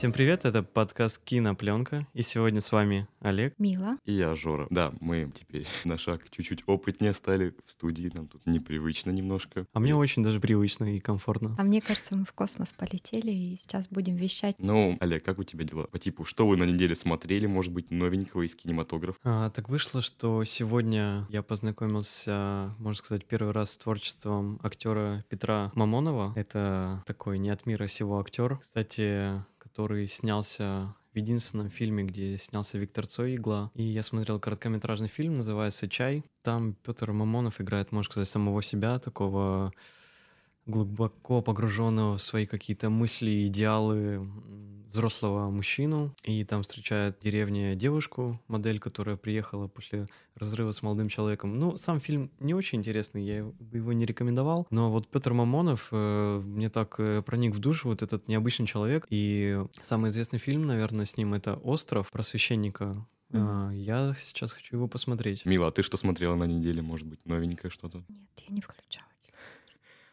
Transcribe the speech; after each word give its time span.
Всем 0.00 0.14
привет, 0.14 0.46
это 0.46 0.62
подкаст 0.62 1.22
«Кинопленка», 1.22 2.06
и 2.14 2.22
сегодня 2.22 2.62
с 2.62 2.72
вами 2.72 3.06
Олег. 3.20 3.52
Мила. 3.58 3.98
И 4.06 4.14
я, 4.14 4.34
Жора. 4.34 4.66
Да, 4.70 4.94
мы 4.98 5.30
теперь 5.34 5.66
на 5.84 5.98
шаг 5.98 6.22
чуть-чуть 6.30 6.62
опытнее 6.64 7.12
стали 7.12 7.54
в 7.66 7.70
студии, 7.70 8.10
нам 8.14 8.26
тут 8.26 8.40
непривычно 8.46 9.10
немножко. 9.10 9.66
А 9.74 9.78
мне 9.78 9.94
очень 9.94 10.22
даже 10.22 10.40
привычно 10.40 10.96
и 10.96 11.00
комфортно. 11.00 11.54
А 11.58 11.64
мне 11.64 11.82
кажется, 11.82 12.16
мы 12.16 12.24
в 12.24 12.32
космос 12.32 12.72
полетели 12.72 13.30
и 13.30 13.58
сейчас 13.60 13.90
будем 13.90 14.16
вещать. 14.16 14.54
Ну, 14.56 14.96
Олег, 15.00 15.22
как 15.22 15.38
у 15.38 15.44
тебя 15.44 15.64
дела? 15.64 15.82
По 15.82 15.98
типу, 15.98 16.24
что 16.24 16.46
вы 16.46 16.56
на 16.56 16.64
неделе 16.64 16.96
смотрели, 16.96 17.44
может 17.44 17.70
быть, 17.70 17.90
новенького 17.90 18.46
из 18.46 18.54
кинематографа? 18.54 19.18
А, 19.22 19.50
так 19.50 19.68
вышло, 19.68 20.00
что 20.00 20.44
сегодня 20.44 21.26
я 21.28 21.42
познакомился, 21.42 22.74
можно 22.78 22.98
сказать, 22.98 23.26
первый 23.26 23.52
раз 23.52 23.72
с 23.72 23.76
творчеством 23.76 24.60
актера 24.62 25.26
Петра 25.28 25.70
Мамонова. 25.74 26.32
Это 26.36 27.02
такой 27.04 27.38
не 27.38 27.50
от 27.50 27.66
мира 27.66 27.86
сего 27.86 28.18
актер. 28.18 28.56
Кстати, 28.56 29.44
который 29.70 30.08
снялся 30.08 30.96
в 31.12 31.16
единственном 31.16 31.70
фильме, 31.70 32.02
где 32.02 32.36
снялся 32.36 32.76
Виктор 32.76 33.06
Цой 33.06 33.36
«Игла». 33.36 33.70
И 33.74 33.84
я 33.84 34.02
смотрел 34.02 34.40
короткометражный 34.40 35.08
фильм, 35.08 35.36
называется 35.36 35.88
«Чай». 35.88 36.24
Там 36.42 36.74
Петр 36.84 37.12
Мамонов 37.12 37.60
играет, 37.60 37.92
можно 37.92 38.10
сказать, 38.10 38.28
самого 38.28 38.62
себя, 38.62 38.98
такого 38.98 39.72
глубоко 40.66 41.42
погруженного 41.42 42.18
в 42.18 42.22
свои 42.22 42.46
какие-то 42.46 42.90
мысли, 42.90 43.46
идеалы 43.46 44.26
взрослого 44.90 45.50
мужчину, 45.50 46.12
и 46.24 46.44
там 46.44 46.62
встречает 46.62 47.16
в 47.18 47.22
деревне 47.22 47.76
девушку, 47.76 48.40
модель, 48.48 48.80
которая 48.80 49.16
приехала 49.16 49.68
после 49.68 50.08
разрыва 50.34 50.72
с 50.72 50.82
молодым 50.82 51.08
человеком. 51.08 51.58
Ну, 51.58 51.76
сам 51.76 52.00
фильм 52.00 52.30
не 52.40 52.54
очень 52.54 52.80
интересный, 52.80 53.24
я 53.24 53.44
бы 53.44 53.78
его 53.78 53.92
не 53.92 54.04
рекомендовал, 54.04 54.66
но 54.70 54.90
вот 54.90 55.08
Петр 55.08 55.32
Мамонов 55.32 55.88
э, 55.92 56.40
мне 56.44 56.70
так 56.70 56.96
э, 56.98 57.22
проник 57.22 57.54
в 57.54 57.60
душу, 57.60 57.88
вот 57.88 58.02
этот 58.02 58.28
необычный 58.28 58.66
человек, 58.66 59.06
и 59.10 59.62
самый 59.80 60.10
известный 60.10 60.38
фильм, 60.38 60.66
наверное, 60.66 61.04
с 61.04 61.16
ним 61.16 61.34
это 61.34 61.54
«Остров» 61.54 62.10
про 62.10 62.22
священника, 62.22 63.06
Mm-hmm. 63.32 63.76
Я 63.76 64.16
сейчас 64.18 64.52
хочу 64.52 64.74
его 64.74 64.88
посмотреть. 64.88 65.46
Мила, 65.46 65.68
а 65.68 65.70
ты 65.70 65.84
что 65.84 65.96
смотрела 65.96 66.34
на 66.34 66.48
неделе? 66.48 66.82
Может 66.82 67.06
быть, 67.06 67.24
новенькое 67.26 67.70
что-то? 67.70 67.98
Нет, 68.08 68.28
я 68.48 68.52
не 68.56 68.60
включала. 68.60 69.06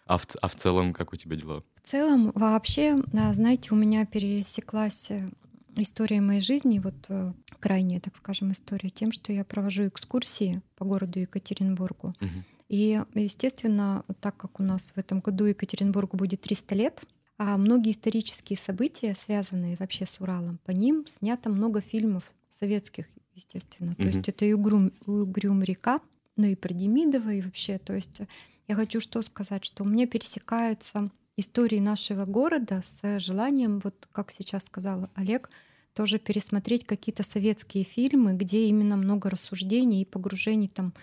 А 0.08 0.18
в, 0.18 0.26
а 0.42 0.48
в 0.48 0.56
целом, 0.56 0.94
как 0.94 1.14
у 1.14 1.16
тебя 1.16 1.36
дела? 1.36 1.64
В 1.74 1.82
целом, 1.82 2.32
вообще, 2.34 3.02
знаете, 3.34 3.74
у 3.74 3.76
меня 3.76 4.06
пересеклась 4.06 5.12
э, 5.12 5.30
история 5.76 6.22
моей 6.22 6.42
жизни, 6.42 6.80
вот 6.80 6.96
э, 7.10 7.34
крайняя, 7.60 8.00
так 8.00 8.16
скажем, 8.16 8.52
история 8.52 8.90
тем, 8.90 9.12
что 9.12 9.34
я 9.34 9.44
провожу 9.44 9.88
экскурсии 9.88 10.62
по 10.78 10.86
городу 10.86 11.20
Екатеринбургу. 11.20 12.14
Угу. 12.22 12.44
И, 12.70 13.02
естественно, 13.14 14.04
так 14.20 14.38
как 14.38 14.60
у 14.60 14.64
нас 14.64 14.94
в 14.96 14.98
этом 14.98 15.20
году 15.20 15.46
Екатеринбургу 15.46 16.18
будет 16.18 16.42
300 16.42 16.76
лет, 16.76 17.04
а 17.38 17.58
многие 17.58 17.92
исторические 17.92 18.58
события, 18.58 19.16
связанные 19.16 19.78
вообще 19.78 20.06
с 20.06 20.20
Уралом, 20.20 20.60
по 20.66 20.72
ним 20.72 21.06
снято 21.08 21.50
много 21.50 21.82
фильмов 21.82 22.24
советских, 22.50 23.06
естественно. 23.36 23.94
То 23.94 24.04
угу. 24.04 24.10
есть 24.10 24.28
это 24.28 24.46
и 24.46 24.54
Угрюм, 24.54 24.92
Угрюм 25.06 25.64
река, 25.64 26.02
ну 26.36 26.46
и 26.46 26.56
про 26.56 26.74
Демидова, 26.74 27.34
и 27.34 27.42
вообще, 27.42 27.78
то 27.78 27.94
есть 27.94 28.22
я 28.68 28.76
хочу 28.76 29.00
что 29.00 29.22
сказать, 29.22 29.64
что 29.66 29.84
у 29.84 29.88
меня 29.88 30.08
пересекаются 30.08 31.10
истории 31.38 31.80
нашего 31.80 32.26
города 32.26 32.82
с 32.84 33.20
желанием, 33.20 33.80
вот 33.80 34.08
как 34.12 34.32
сейчас 34.32 34.66
сказал 34.66 35.10
Олег, 35.16 35.50
тоже 35.94 36.20
пересмотреть 36.20 36.86
какие-то 36.86 37.24
советские 37.24 37.84
фильмы, 37.84 38.34
где 38.34 38.68
именно 38.68 38.98
много 38.98 39.30
рассуждений 39.30 40.02
и 40.02 40.06
погружений 40.06 40.68
там, 40.68 40.94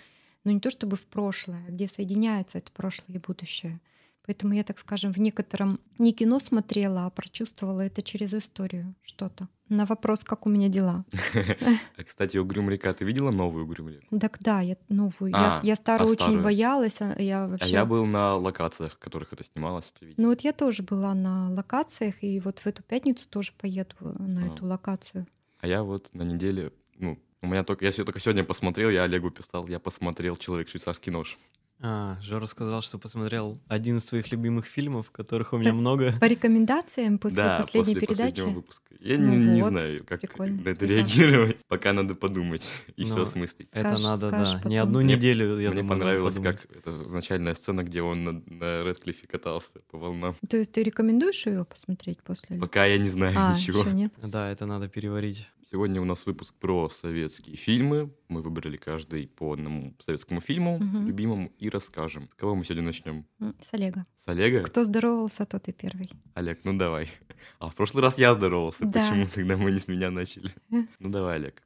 ну 0.44 0.53
не 0.53 0.61
то 0.61 0.71
чтобы 0.71 0.97
в 0.97 1.06
прошлое, 1.06 1.65
а 1.66 1.71
где 1.71 1.88
соединяются 1.88 2.59
это 2.59 2.71
прошлое 2.71 3.16
и 3.16 3.21
будущее. 3.21 3.81
Поэтому 4.27 4.55
я, 4.55 4.65
так 4.65 4.78
скажем, 4.78 5.12
в 5.12 5.19
некотором 5.19 5.81
не 5.99 6.12
кино 6.12 6.41
смотрела, 6.41 7.06
а 7.06 7.11
прочувствовала 7.11 7.83
это 7.83 8.03
через 8.03 8.33
историю 8.33 8.94
что-то. 9.03 9.49
На 9.69 9.86
вопрос, 9.86 10.25
как 10.25 10.47
у 10.47 10.50
меня 10.50 10.69
дела. 10.69 11.04
А, 11.97 12.04
кстати, 12.04 12.36
Угрюм 12.36 12.69
река, 12.70 12.92
ты 12.92 13.04
видела 13.04 13.30
новую 13.30 13.64
Угрюм 13.64 13.88
реку? 13.88 14.19
Так 14.19 14.38
да, 14.41 14.60
я 14.60 14.76
новую. 14.88 15.30
Я, 15.30 15.58
а, 15.58 15.60
я 15.62 15.76
старую 15.76 16.08
а 16.08 16.12
очень 16.12 16.42
боялась. 16.42 17.00
А 17.00 17.20
я 17.20 17.47
вообще... 17.47 17.66
А 17.66 17.69
я 17.69 17.84
был 17.84 18.04
на 18.04 18.36
локациях, 18.36 18.92
в 18.92 18.98
которых 18.98 19.32
это 19.32 19.44
снималось. 19.44 19.92
Ну 20.16 20.28
вот 20.28 20.41
я 20.41 20.52
тоже 20.52 20.82
была 20.82 21.14
на 21.14 21.50
локациях, 21.50 22.22
и 22.22 22.41
вот 22.41 22.58
в 22.58 22.66
эту 22.66 22.82
пятницу 22.82 23.26
тоже 23.28 23.52
поеду 23.58 23.97
на 24.00 24.47
эту 24.47 24.66
локацию. 24.66 25.26
А 25.60 25.66
я 25.66 25.82
вот 25.82 26.10
на 26.12 26.22
неделе, 26.22 26.72
ну, 26.98 27.19
у 27.41 27.46
меня 27.46 27.64
только, 27.64 27.86
я 27.86 27.92
только 27.92 28.20
сегодня 28.20 28.44
посмотрел, 28.44 28.91
я 28.91 29.04
Олегу 29.04 29.31
писал, 29.31 29.66
я 29.66 29.78
посмотрел 29.78 30.36
«Человек 30.36 30.69
швейцарский 30.69 31.10
нож». 31.10 31.38
А, 31.87 32.17
Жора 32.22 32.47
сказал, 32.47 32.81
что 32.81 32.97
посмотрел 32.97 33.59
один 33.69 33.99
из 33.99 34.06
своих 34.06 34.33
любимых 34.33 34.65
фильмов, 34.65 35.11
которых 35.11 35.53
у 35.53 35.59
меня 35.59 35.72
по, 35.72 35.77
много. 35.77 36.15
По 36.19 36.25
рекомендациям 36.25 37.19
после 37.19 37.43
да, 37.43 37.59
последней 37.59 37.95
после 37.95 38.06
передачи? 38.06 38.41
выпуска. 38.41 38.95
Я 39.00 39.19
ну 39.19 39.27
не, 39.27 39.37
вот, 39.37 39.55
не 39.55 39.61
знаю, 39.61 40.05
как 40.06 40.23
прикольно. 40.23 40.62
на 40.62 40.69
это 40.71 40.87
реагировать. 40.87 41.61
Пока 41.69 41.93
надо 41.93 42.15
подумать 42.15 42.67
и 42.97 43.05
все 43.05 43.21
осмыслить. 43.21 43.69
Это 43.75 43.99
надо, 43.99 44.28
скажешь 44.28 44.53
да. 44.53 44.56
Потом. 44.56 44.71
Не 44.71 44.78
одну 44.78 45.00
мне, 45.03 45.17
неделю, 45.17 45.61
я 45.61 45.73
Мне 45.73 45.83
думаю, 45.83 45.89
понравилось, 46.00 46.37
как 46.37 46.65
это 46.75 46.91
начальная 46.91 47.55
сцена, 47.55 47.84
где 47.84 48.00
он 48.00 48.25
на, 48.25 48.33
на 48.47 48.83
Редклифе 48.83 49.27
катался 49.27 49.81
по 49.91 49.99
волнам. 49.99 50.37
То 50.49 50.56
есть 50.56 50.73
ты 50.73 50.83
рекомендуешь 50.83 51.44
ее 51.44 51.67
посмотреть 51.67 52.23
после? 52.23 52.56
Пока 52.56 52.87
я 52.87 52.97
не 52.97 53.11
знаю 53.11 53.37
а, 53.39 53.53
ничего. 53.53 53.81
Еще 53.81 53.93
нет? 53.93 54.15
Да, 54.23 54.50
это 54.50 54.65
надо 54.65 54.89
переварить. 54.89 55.47
Сегодня 55.75 56.01
у 56.01 56.05
нас 56.05 56.25
выпуск 56.25 56.55
про 56.55 56.89
советские 56.89 57.57
фильмы. 57.57 58.15
Мы 58.29 58.43
выбрали 58.43 58.77
каждый 58.77 59.27
по 59.27 59.55
одному 59.55 59.93
советскому 59.99 60.41
фильму, 60.41 60.77
угу. 60.77 61.05
любимому, 61.05 61.51
и 61.59 61.69
расскажем. 61.69 62.29
С 62.31 62.35
кого 62.35 62.55
мы 62.55 62.65
сегодня 62.65 62.85
начнем? 62.85 63.27
С 63.41 63.73
Олега. 63.73 64.05
С 64.17 64.29
Олега? 64.29 64.62
Кто 64.62 64.85
здоровался, 64.85 65.47
тот 65.47 65.67
и 65.67 65.73
первый. 65.73 66.09
Олег, 66.35 66.61
ну 66.62 66.79
давай. 66.79 67.11
А 67.59 67.71
в 67.71 67.75
прошлый 67.75 68.05
раз 68.05 68.19
я 68.19 68.35
здоровался. 68.35 68.85
Да. 68.85 69.01
Почему 69.01 69.27
тогда 69.27 69.57
мы 69.57 69.73
не 69.73 69.81
с 69.81 69.89
меня 69.89 70.12
начали? 70.12 70.55
Ну 71.01 71.11
давай, 71.11 71.39
Олег. 71.39 71.61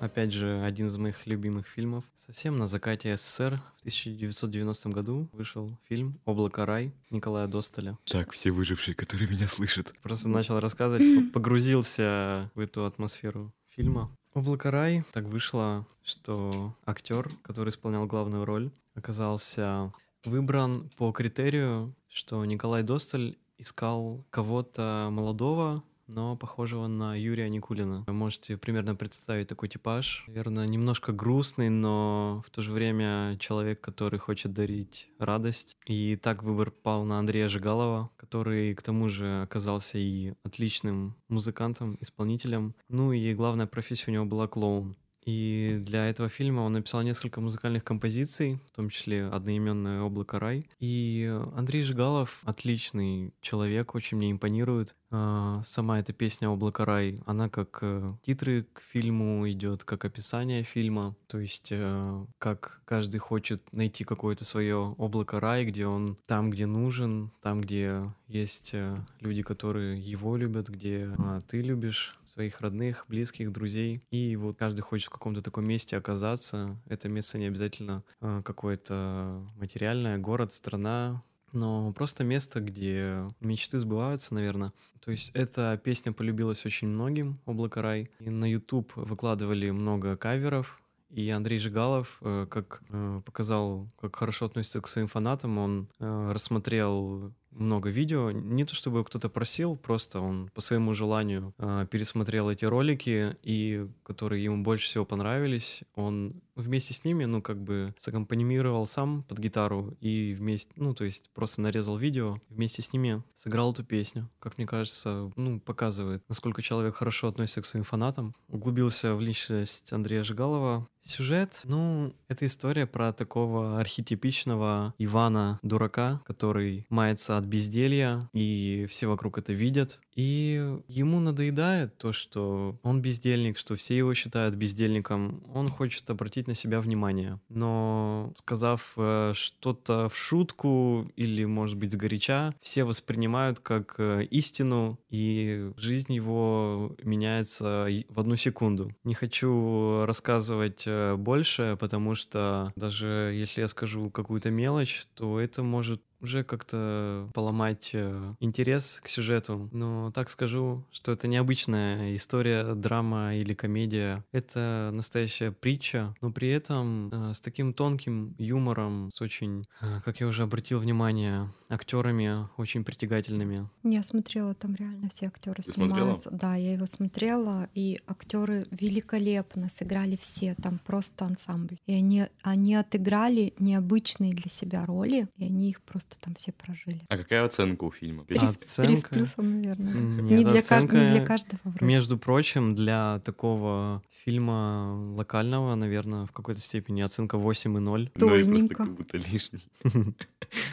Опять 0.00 0.32
же, 0.32 0.62
один 0.62 0.88
из 0.88 0.96
моих 0.96 1.26
любимых 1.26 1.66
фильмов. 1.66 2.04
Совсем 2.16 2.56
на 2.56 2.66
закате 2.66 3.16
СССР 3.16 3.62
в 3.76 3.80
1990 3.80 4.88
году 4.90 5.28
вышел 5.32 5.78
фильм 5.88 6.14
«Облако 6.24 6.66
рай» 6.66 6.92
Николая 7.10 7.46
Достоля. 7.46 7.98
Так, 8.04 8.32
все 8.32 8.50
выжившие, 8.50 8.94
которые 8.94 9.28
меня 9.28 9.48
слышат. 9.48 9.94
Просто 10.02 10.28
начал 10.28 10.60
рассказывать, 10.60 11.32
погрузился 11.32 12.50
в 12.54 12.60
эту 12.60 12.84
атмосферу 12.84 13.52
фильма. 13.68 14.14
«Облако 14.34 14.70
рай» 14.70 15.04
так 15.12 15.24
вышло, 15.24 15.86
что 16.02 16.76
актер, 16.84 17.28
который 17.42 17.70
исполнял 17.70 18.06
главную 18.06 18.44
роль, 18.44 18.70
оказался 18.94 19.92
выбран 20.24 20.90
по 20.96 21.12
критерию, 21.12 21.94
что 22.08 22.44
Николай 22.44 22.82
Досталь 22.82 23.36
искал 23.58 24.24
кого-то 24.30 25.08
молодого, 25.10 25.82
но 26.06 26.36
похожего 26.36 26.86
на 26.86 27.16
Юрия 27.16 27.48
Никулина. 27.48 28.04
Вы 28.06 28.12
можете 28.12 28.56
примерно 28.56 28.94
представить 28.94 29.48
такой 29.48 29.68
типаж. 29.68 30.24
Наверное, 30.26 30.66
немножко 30.66 31.12
грустный, 31.12 31.70
но 31.70 32.42
в 32.46 32.50
то 32.50 32.62
же 32.62 32.72
время 32.72 33.36
человек, 33.38 33.80
который 33.80 34.18
хочет 34.18 34.52
дарить 34.52 35.08
радость. 35.18 35.76
И 35.86 36.16
так 36.16 36.42
выбор 36.42 36.70
пал 36.70 37.04
на 37.04 37.18
Андрея 37.18 37.48
Жигалова, 37.48 38.10
который 38.16 38.74
к 38.74 38.82
тому 38.82 39.08
же 39.08 39.42
оказался 39.42 39.98
и 39.98 40.34
отличным 40.42 41.16
музыкантом, 41.28 41.96
исполнителем. 42.00 42.74
Ну 42.88 43.12
и 43.12 43.34
главная 43.34 43.66
профессия 43.66 44.10
у 44.10 44.14
него 44.14 44.24
была 44.24 44.46
клоун. 44.46 44.96
И 45.24 45.80
для 45.82 46.06
этого 46.06 46.28
фильма 46.28 46.60
он 46.60 46.72
написал 46.72 47.02
несколько 47.02 47.40
музыкальных 47.40 47.84
композиций, 47.84 48.58
в 48.66 48.70
том 48.72 48.90
числе 48.90 49.26
одноименное 49.26 50.02
«Облако 50.02 50.38
рай». 50.38 50.68
И 50.80 51.30
Андрей 51.56 51.82
Жигалов 51.82 52.40
отличный 52.44 53.32
человек, 53.40 53.94
очень 53.94 54.16
мне 54.16 54.30
импонирует. 54.30 54.94
А, 55.10 55.62
сама 55.64 56.00
эта 56.00 56.12
песня 56.12 56.48
«Облако 56.48 56.84
рай», 56.84 57.22
она 57.24 57.48
как 57.48 57.78
э, 57.82 58.12
титры 58.26 58.66
к 58.72 58.80
фильму 58.80 59.48
идет, 59.48 59.84
как 59.84 60.04
описание 60.04 60.64
фильма. 60.64 61.14
То 61.28 61.38
есть 61.38 61.68
э, 61.70 62.26
как 62.38 62.82
каждый 62.84 63.18
хочет 63.18 63.62
найти 63.72 64.02
какое-то 64.02 64.44
свое 64.44 64.76
облако 64.98 65.38
рай, 65.38 65.64
где 65.66 65.86
он 65.86 66.18
там, 66.26 66.50
где 66.50 66.66
нужен, 66.66 67.30
там, 67.42 67.60
где 67.60 68.12
есть 68.26 68.70
э, 68.74 68.96
люди, 69.20 69.42
которые 69.42 70.00
его 70.00 70.36
любят, 70.36 70.68
где 70.68 71.08
а, 71.16 71.38
ты 71.46 71.62
любишь 71.62 72.18
своих 72.24 72.60
родных, 72.60 73.04
близких, 73.08 73.52
друзей. 73.52 74.02
И 74.10 74.34
вот 74.34 74.58
каждый 74.58 74.80
хочет 74.80 75.10
каком-то 75.14 75.42
таком 75.42 75.64
месте 75.64 75.96
оказаться. 75.96 76.76
Это 76.86 77.08
место 77.08 77.38
не 77.38 77.46
обязательно 77.46 78.02
а, 78.20 78.42
какое-то 78.42 79.46
материальное, 79.56 80.18
город, 80.18 80.52
страна, 80.52 81.22
но 81.52 81.92
просто 81.92 82.24
место, 82.24 82.60
где 82.60 83.28
мечты 83.40 83.78
сбываются, 83.78 84.34
наверное. 84.34 84.72
То 85.00 85.12
есть 85.12 85.30
эта 85.34 85.80
песня 85.82 86.12
полюбилась 86.12 86.66
очень 86.66 86.88
многим, 86.88 87.38
«Облако 87.46 87.80
рай». 87.80 88.10
И 88.18 88.28
на 88.28 88.50
YouTube 88.50 88.92
выкладывали 88.96 89.70
много 89.70 90.16
каверов, 90.16 90.80
и 91.14 91.30
Андрей 91.30 91.58
Жигалов, 91.60 92.18
э, 92.22 92.46
как 92.50 92.82
э, 92.90 93.22
показал, 93.24 93.88
как 94.00 94.16
хорошо 94.16 94.46
относится 94.46 94.80
к 94.80 94.88
своим 94.88 95.06
фанатам, 95.06 95.58
он 95.58 95.88
э, 96.00 96.32
рассмотрел 96.32 97.32
много 97.54 97.90
видео. 97.90 98.30
Не 98.30 98.64
то 98.64 98.74
чтобы 98.74 99.04
кто-то 99.04 99.28
просил, 99.28 99.76
просто 99.76 100.20
он 100.20 100.50
по 100.54 100.60
своему 100.60 100.94
желанию 100.94 101.54
э, 101.58 101.86
пересмотрел 101.90 102.50
эти 102.50 102.64
ролики, 102.64 103.36
и 103.42 103.88
которые 104.02 104.44
ему 104.44 104.62
больше 104.62 104.86
всего 104.86 105.04
понравились, 105.04 105.82
он 105.94 106.42
вместе 106.56 106.94
с 106.94 107.04
ними, 107.04 107.24
ну, 107.24 107.42
как 107.42 107.60
бы 107.62 107.94
саккомпанимировал 107.98 108.86
сам 108.86 109.24
под 109.24 109.38
гитару 109.38 109.96
и 110.00 110.34
вместе, 110.34 110.72
ну, 110.76 110.94
то 110.94 111.04
есть 111.04 111.30
просто 111.34 111.60
нарезал 111.60 111.96
видео, 111.96 112.40
вместе 112.48 112.82
с 112.82 112.92
ними 112.92 113.22
сыграл 113.36 113.72
эту 113.72 113.84
песню. 113.84 114.30
Как 114.38 114.58
мне 114.58 114.66
кажется, 114.66 115.32
ну, 115.36 115.60
показывает, 115.60 116.22
насколько 116.28 116.62
человек 116.62 116.96
хорошо 116.96 117.28
относится 117.28 117.62
к 117.62 117.66
своим 117.66 117.84
фанатам. 117.84 118.34
Углубился 118.48 119.14
в 119.14 119.20
личность 119.20 119.92
Андрея 119.92 120.24
Жигалова, 120.24 120.88
Сюжет, 121.06 121.60
ну, 121.64 122.14
это 122.28 122.46
история 122.46 122.86
про 122.86 123.12
такого 123.12 123.78
архетипичного 123.78 124.94
Ивана-дурака, 124.96 126.22
который 126.24 126.86
мается 126.88 127.36
от 127.44 127.48
безделья, 127.48 128.28
и 128.32 128.86
все 128.88 129.06
вокруг 129.06 129.38
это 129.38 129.52
видят. 129.52 130.00
И 130.14 130.78
ему 130.88 131.20
надоедает 131.20 131.98
то, 131.98 132.12
что 132.12 132.78
он 132.82 133.02
бездельник, 133.02 133.58
что 133.58 133.74
все 133.76 133.96
его 133.96 134.14
считают 134.14 134.54
бездельником. 134.54 135.42
Он 135.52 135.68
хочет 135.68 136.08
обратить 136.10 136.46
на 136.46 136.54
себя 136.54 136.80
внимание. 136.80 137.40
Но 137.48 138.32
сказав 138.36 138.92
э, 138.96 139.32
что-то 139.34 140.08
в 140.08 140.16
шутку 140.16 141.10
или, 141.16 141.44
может 141.44 141.76
быть, 141.76 141.92
сгоряча, 141.92 142.54
все 142.60 142.84
воспринимают 142.84 143.58
как 143.60 143.96
э, 143.98 144.24
истину, 144.30 144.98
и 145.10 145.72
жизнь 145.76 146.14
его 146.14 146.96
меняется 147.02 147.88
в 148.08 148.20
одну 148.20 148.36
секунду. 148.36 148.94
Не 149.04 149.14
хочу 149.14 150.04
рассказывать 150.06 150.84
э, 150.86 151.16
больше, 151.16 151.76
потому 151.80 152.14
что 152.14 152.72
даже 152.76 153.32
если 153.34 153.62
я 153.62 153.68
скажу 153.68 154.10
какую-то 154.10 154.50
мелочь, 154.50 155.04
то 155.14 155.40
это 155.40 155.62
может 155.62 156.02
уже 156.24 156.42
как-то 156.42 157.28
поломать 157.34 157.90
э, 157.92 158.34
интерес 158.40 159.00
к 159.02 159.08
сюжету. 159.08 159.68
Но 159.72 160.10
так 160.10 160.30
скажу, 160.30 160.84
что 160.90 161.12
это 161.12 161.28
необычная 161.28 162.16
история, 162.16 162.74
драма 162.74 163.36
или 163.36 163.54
комедия. 163.54 164.24
Это 164.32 164.90
настоящая 164.92 165.52
притча, 165.52 166.14
но 166.20 166.32
при 166.32 166.48
этом 166.48 167.10
э, 167.12 167.34
с 167.34 167.40
таким 167.40 167.72
тонким 167.72 168.34
юмором, 168.38 169.10
с 169.12 169.20
очень, 169.20 169.66
э, 169.80 170.00
как 170.04 170.20
я 170.20 170.26
уже 170.26 170.42
обратил 170.42 170.80
внимание, 170.80 171.48
актерами 171.74 172.48
очень 172.56 172.84
притягательными. 172.84 173.68
Я 173.82 174.02
смотрела, 174.02 174.54
там 174.54 174.74
реально 174.74 175.08
все 175.08 175.26
актеры 175.26 175.62
Ты 175.62 175.72
снимаются. 175.72 176.30
Смотрела? 176.30 176.52
Да, 176.52 176.56
я 176.56 176.72
его 176.72 176.86
смотрела, 176.86 177.68
и 177.74 178.00
актеры 178.06 178.66
великолепно 178.70 179.68
сыграли 179.68 180.16
все, 180.16 180.54
там 180.54 180.78
просто 180.78 181.24
ансамбль. 181.24 181.78
И 181.86 181.94
они, 181.94 182.24
они 182.42 182.74
отыграли 182.74 183.52
необычные 183.58 184.32
для 184.32 184.50
себя 184.50 184.86
роли, 184.86 185.28
и 185.36 185.44
они 185.44 185.70
их 185.70 185.82
просто 185.82 186.18
там 186.20 186.34
все 186.34 186.52
прожили. 186.52 187.02
А 187.08 187.16
какая 187.16 187.44
оценка 187.44 187.84
у 187.84 187.90
фильма? 187.90 188.24
Три, 188.24 188.38
оценка... 188.38 188.88
Три 188.88 188.96
с 189.00 189.04
плюсом, 189.04 189.50
наверное. 189.50 189.92
Нет, 189.92 190.38
не, 190.38 190.44
для 190.44 190.60
оценка, 190.60 190.96
не 190.96 191.10
для 191.10 191.26
каждого 191.26 191.60
вроде. 191.64 191.84
Между 191.84 192.18
прочим, 192.18 192.74
для 192.74 193.20
такого 193.20 194.02
фильма 194.24 195.14
локального, 195.16 195.74
наверное, 195.74 196.26
в 196.26 196.32
какой-то 196.32 196.60
степени 196.60 197.02
оценка 197.02 197.36
8,0. 197.36 198.10
Ну 198.14 198.34
и 198.34 198.44
просто 198.44 198.74
как 198.74 198.94
будто 198.94 199.16
лишний. 199.16 199.66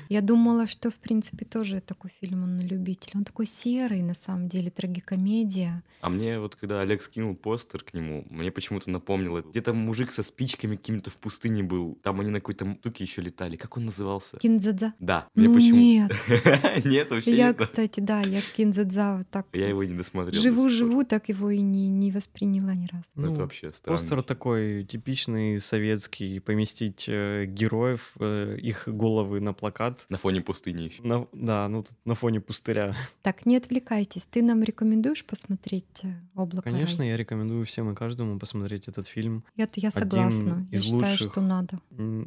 Я 0.09 0.21
думала, 0.21 0.67
что, 0.67 0.91
в 0.91 0.99
принципе, 0.99 1.45
тоже 1.45 1.81
такой 1.81 2.11
фильм, 2.21 2.43
он 2.43 2.57
на 2.57 2.61
любителя. 2.61 3.13
Он 3.15 3.23
такой 3.23 3.47
серый, 3.47 4.01
на 4.01 4.13
самом 4.13 4.47
деле, 4.47 4.69
трагикомедия. 4.69 5.83
А 6.01 6.09
мне 6.09 6.39
вот, 6.39 6.55
когда 6.55 6.81
Олег 6.81 7.01
скинул 7.01 7.35
постер 7.35 7.83
к 7.83 7.93
нему, 7.93 8.25
мне 8.29 8.51
почему-то 8.51 8.89
напомнило, 8.89 9.41
где-то 9.41 9.73
мужик 9.73 10.11
со 10.11 10.23
спичками 10.23 10.75
какими-то 10.75 11.09
в 11.09 11.17
пустыне 11.17 11.63
был. 11.63 11.97
Там 12.03 12.19
они 12.19 12.29
на 12.29 12.39
какой-то 12.39 12.77
штуке 12.79 13.03
еще 13.03 13.21
летали. 13.21 13.55
Как 13.55 13.77
он 13.77 13.85
назывался? 13.85 14.37
Кинзадза. 14.37 14.93
Да. 14.99 15.27
Мне 15.35 15.47
ну 15.47 15.55
почему... 15.55 15.77
нет. 15.77 16.11
нет, 16.85 17.09
вообще 17.09 17.35
Я, 17.35 17.53
кстати, 17.53 17.99
да, 17.99 18.21
я 18.21 18.41
Кинзадза 18.41 19.17
вот 19.17 19.29
так... 19.29 19.47
Я 19.53 19.67
его 19.67 19.83
не 19.83 19.95
досмотрел. 19.95 20.41
Живу-живу, 20.41 21.03
так 21.03 21.29
его 21.29 21.49
и 21.49 21.61
не, 21.61 21.89
не 21.89 22.11
восприняла 22.11 22.73
ни 22.73 22.87
разу. 22.87 23.11
Ну, 23.15 23.40
вообще 23.41 23.71
странно. 23.71 23.97
Постер 23.97 24.21
такой 24.23 24.83
типичный 24.83 25.59
советский, 25.59 26.39
поместить 26.39 27.05
э, 27.07 27.45
героев, 27.45 28.13
э, 28.19 28.57
их 28.59 28.87
головы 28.87 29.39
на 29.39 29.53
плакат. 29.53 30.05
На 30.09 30.17
фоне 30.17 30.41
пустыни 30.41 30.83
еще. 30.83 31.03
На, 31.03 31.27
да, 31.33 31.67
ну 31.67 31.83
тут 31.83 31.95
на 32.05 32.15
фоне 32.15 32.41
пустыря. 32.41 32.95
Так, 33.21 33.45
не 33.45 33.57
отвлекайтесь. 33.57 34.25
Ты 34.27 34.41
нам 34.41 34.63
рекомендуешь 34.63 35.23
посмотреть 35.25 36.03
э, 36.03 36.07
«Облако 36.35 36.69
Конечно, 36.69 36.99
рай»? 36.99 37.09
я 37.09 37.17
рекомендую 37.17 37.65
всем 37.65 37.91
и 37.91 37.95
каждому 37.95 38.39
посмотреть 38.39 38.87
этот 38.87 39.07
фильм. 39.07 39.43
Я, 39.55 39.67
я 39.75 39.91
согласна. 39.91 40.67
я 40.71 40.81
считаю, 40.81 41.17
что 41.17 41.41
надо. 41.41 41.79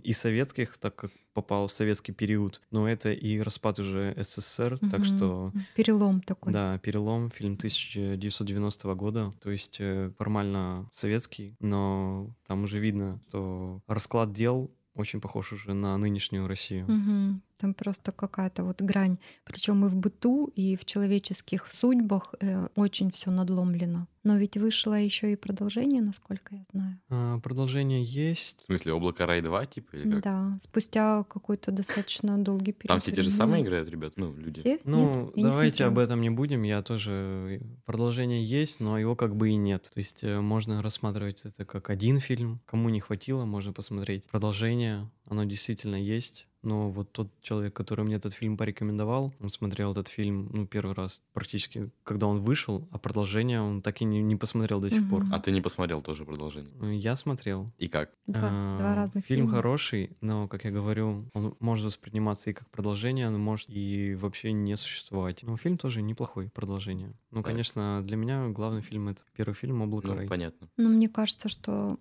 И 0.02 0.12
советских, 0.12 0.76
так 0.78 0.94
как 0.94 1.10
попал 1.34 1.66
в 1.66 1.72
советский 1.72 2.12
период, 2.12 2.62
но 2.70 2.88
это 2.88 3.12
и 3.12 3.40
распад 3.40 3.78
уже 3.78 4.14
СССР, 4.16 4.78
угу. 4.80 4.90
так 4.90 5.04
что... 5.04 5.52
Перелом 5.74 6.22
такой. 6.22 6.52
Да, 6.52 6.78
перелом, 6.78 7.30
фильм 7.30 7.54
1990 7.54 8.94
года, 8.94 9.34
то 9.42 9.50
есть 9.50 9.76
э, 9.80 10.12
формально 10.16 10.88
советский, 10.92 11.56
но 11.60 12.34
там 12.46 12.64
уже 12.64 12.78
видно, 12.78 13.20
что 13.28 13.82
расклад 13.86 14.32
дел 14.32 14.70
очень 14.94 15.20
похож 15.20 15.52
уже 15.52 15.74
на 15.74 15.98
нынешнюю 15.98 16.46
Россию. 16.46 16.84
Угу. 16.84 17.40
Там 17.58 17.74
просто 17.74 18.12
какая-то 18.12 18.64
вот 18.64 18.80
грань. 18.80 19.18
Причем 19.44 19.84
и 19.84 19.88
в 19.88 19.96
быту, 19.96 20.46
и 20.54 20.76
в 20.76 20.84
человеческих 20.84 21.66
судьбах 21.66 22.34
э, 22.40 22.68
очень 22.76 23.10
все 23.10 23.30
надломлено. 23.30 24.06
Но 24.24 24.38
ведь 24.38 24.56
вышло 24.56 24.94
еще 24.94 25.32
и 25.32 25.36
продолжение, 25.36 26.00
насколько 26.00 26.54
я 26.54 26.64
знаю. 26.72 26.98
А, 27.10 27.38
продолжение 27.40 28.02
есть. 28.02 28.62
В 28.62 28.64
смысле, 28.66 28.94
облако 28.94 29.26
рай 29.26 29.42
2, 29.42 29.66
типа? 29.66 29.96
Или 29.96 30.12
как? 30.12 30.22
Да, 30.22 30.56
спустя 30.60 31.24
какой-то 31.24 31.70
достаточно 31.70 32.38
долгий 32.38 32.72
период. 32.72 32.88
Там 32.88 33.00
все 33.00 33.12
те 33.12 33.20
же 33.20 33.30
самые 33.30 33.62
играют, 33.62 33.88
ребят, 33.90 34.14
ну, 34.16 34.34
люди. 34.34 34.60
Все? 34.60 34.80
Ну, 34.84 35.30
нет, 35.34 35.44
давайте 35.50 35.84
об 35.84 35.98
этом 35.98 36.22
не 36.22 36.30
будем. 36.30 36.62
Я 36.62 36.82
тоже. 36.82 37.60
Продолжение 37.84 38.42
есть, 38.42 38.80
но 38.80 38.98
его 38.98 39.14
как 39.14 39.36
бы 39.36 39.50
и 39.50 39.56
нет. 39.56 39.90
То 39.92 39.98
есть 39.98 40.24
э, 40.24 40.40
можно 40.40 40.80
рассматривать 40.80 41.42
это 41.44 41.64
как 41.64 41.90
один 41.90 42.18
фильм. 42.18 42.60
Кому 42.64 42.88
не 42.88 43.00
хватило, 43.00 43.44
можно 43.44 43.74
посмотреть 43.74 44.26
продолжение. 44.26 45.10
Оно 45.26 45.44
действительно 45.44 45.96
есть. 45.96 46.46
Но 46.64 46.90
вот 46.90 47.12
тот 47.12 47.28
человек, 47.42 47.74
который 47.74 48.04
мне 48.04 48.16
этот 48.16 48.32
фильм 48.32 48.56
порекомендовал, 48.56 49.32
он 49.40 49.50
смотрел 49.50 49.92
этот 49.92 50.08
фильм, 50.08 50.50
ну, 50.52 50.66
первый 50.66 50.94
раз 50.94 51.22
практически, 51.32 51.90
когда 52.02 52.26
он 52.26 52.38
вышел, 52.38 52.88
а 52.90 52.98
продолжение 52.98 53.60
он 53.60 53.82
так 53.82 54.00
и 54.00 54.04
не, 54.04 54.22
не 54.22 54.36
посмотрел 54.36 54.80
до 54.80 54.90
сих 54.90 55.02
угу. 55.02 55.10
пор. 55.10 55.24
А 55.32 55.38
ты 55.38 55.52
не 55.52 55.60
посмотрел 55.60 56.02
тоже 56.02 56.24
продолжение? 56.24 56.72
Ну, 56.80 56.90
я 56.90 57.16
смотрел. 57.16 57.68
И 57.78 57.88
как? 57.88 58.10
Два, 58.26 58.48
а, 58.50 58.78
два 58.78 58.94
разных 58.94 59.24
фильм 59.24 59.46
фильма. 59.46 59.56
хороший, 59.56 60.16
но, 60.20 60.48
как 60.48 60.64
я 60.64 60.70
говорю, 60.70 61.28
он 61.34 61.54
может 61.60 61.84
восприниматься 61.84 62.50
и 62.50 62.52
как 62.52 62.68
продолжение, 62.70 63.28
но 63.28 63.38
может 63.38 63.68
и 63.68 64.14
вообще 64.14 64.52
не 64.52 64.76
существовать. 64.76 65.42
Но 65.42 65.56
фильм 65.56 65.78
тоже 65.78 66.02
неплохой, 66.02 66.48
продолжение. 66.48 67.14
Ну, 67.30 67.42
да. 67.42 67.42
конечно, 67.42 68.02
для 68.02 68.16
меня 68.16 68.48
главный 68.48 68.80
фильм— 68.80 69.08
это 69.10 69.22
первый 69.36 69.54
фильм 69.54 69.82
«Облако 69.82 70.08
ну, 70.08 70.14
рай». 70.14 70.28
понятно. 70.28 70.68
Но 70.76 70.88
мне 70.88 71.08
кажется, 71.08 71.48
что 71.48 71.98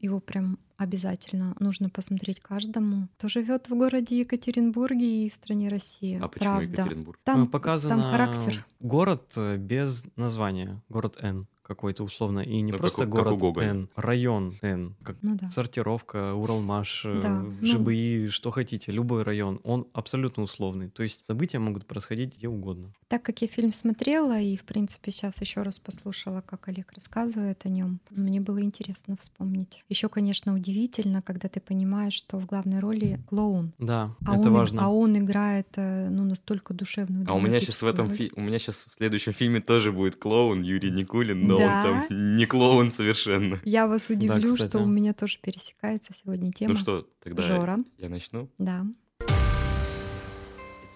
его 0.00 0.20
прям 0.20 0.58
обязательно 0.80 1.54
нужно 1.60 1.90
посмотреть 1.90 2.40
каждому, 2.40 3.08
кто 3.18 3.28
живет 3.28 3.68
в 3.68 3.76
городе 3.76 4.18
Екатеринбурге 4.20 5.26
и 5.26 5.30
в 5.30 5.34
стране 5.34 5.68
Россия. 5.68 6.18
А 6.22 6.28
почему 6.28 6.56
Правда. 6.56 6.72
Екатеринбург? 6.72 7.20
Там 7.22 7.46
показано 7.48 7.96
там 8.02 8.10
характер. 8.10 8.66
город 8.80 9.32
э, 9.36 9.58
без 9.58 10.06
названия, 10.16 10.82
город 10.88 11.18
Н 11.20 11.44
какой-то 11.70 12.02
условно, 12.02 12.40
и 12.40 12.60
не 12.62 12.72
ну, 12.72 12.78
просто 12.78 13.02
как, 13.02 13.10
город 13.10 13.38
как 13.40 13.62
Н, 13.62 13.88
район 13.94 14.56
Н, 14.60 14.96
как 15.04 15.16
ну, 15.22 15.36
да. 15.36 15.48
сортировка, 15.48 16.34
Уралмаш, 16.34 17.02
э, 17.04 17.20
да. 17.22 17.44
ЖБИ, 17.62 18.24
ну... 18.24 18.30
что 18.32 18.50
хотите, 18.50 18.90
любой 18.90 19.22
район, 19.22 19.60
он 19.62 19.86
абсолютно 19.92 20.42
условный. 20.42 20.88
То 20.90 21.04
есть 21.04 21.24
события 21.24 21.60
могут 21.60 21.86
происходить 21.86 22.36
где 22.36 22.48
угодно. 22.48 22.92
Так 23.06 23.22
как 23.22 23.40
я 23.42 23.46
фильм 23.46 23.72
смотрела 23.72 24.40
и, 24.40 24.56
в 24.56 24.64
принципе, 24.64 25.12
сейчас 25.12 25.40
еще 25.40 25.62
раз 25.62 25.78
послушала, 25.78 26.40
как 26.40 26.66
Олег 26.66 26.92
рассказывает 26.92 27.64
о 27.64 27.68
нем, 27.68 28.00
мне 28.10 28.40
было 28.40 28.60
интересно 28.60 29.16
вспомнить. 29.20 29.84
Еще, 29.88 30.08
конечно, 30.08 30.54
удивительно, 30.56 31.22
когда 31.22 31.48
ты 31.48 31.60
понимаешь, 31.60 32.14
что 32.14 32.40
в 32.40 32.46
главной 32.46 32.80
роли 32.80 33.20
клоун. 33.28 33.72
Да, 33.78 34.16
а 34.26 34.36
это 34.36 34.48
он, 34.48 34.54
важно. 34.54 34.84
А 34.84 34.88
он 34.88 35.16
играет 35.16 35.68
ну, 35.76 36.24
настолько 36.24 36.74
душевную. 36.74 37.26
А 37.28 37.34
у 37.34 37.40
меня 37.40 37.60
сейчас 37.60 37.82
в 37.82 37.86
этом 37.86 38.10
фи- 38.10 38.32
у 38.34 38.40
меня 38.40 38.58
сейчас 38.58 38.86
в 38.90 38.94
следующем 38.94 39.32
фильме 39.32 39.60
тоже 39.60 39.92
будет 39.92 40.16
клоун 40.16 40.62
Юрий 40.62 40.90
Никулин, 40.90 41.46
но 41.46 41.59
да? 41.60 41.90
он 41.90 42.08
там 42.08 42.36
не 42.36 42.46
клоун 42.46 42.90
совершенно. 42.90 43.60
Я 43.64 43.86
вас 43.86 44.08
удивлю, 44.10 44.56
да, 44.56 44.68
что 44.68 44.78
у 44.80 44.86
меня 44.86 45.12
тоже 45.12 45.38
пересекается 45.40 46.12
сегодня 46.14 46.52
тема. 46.52 46.74
Ну 46.74 46.78
что, 46.78 47.08
тогда 47.22 47.42
Жора. 47.42 47.78
я 47.98 48.08
начну? 48.08 48.48
Да. 48.58 48.84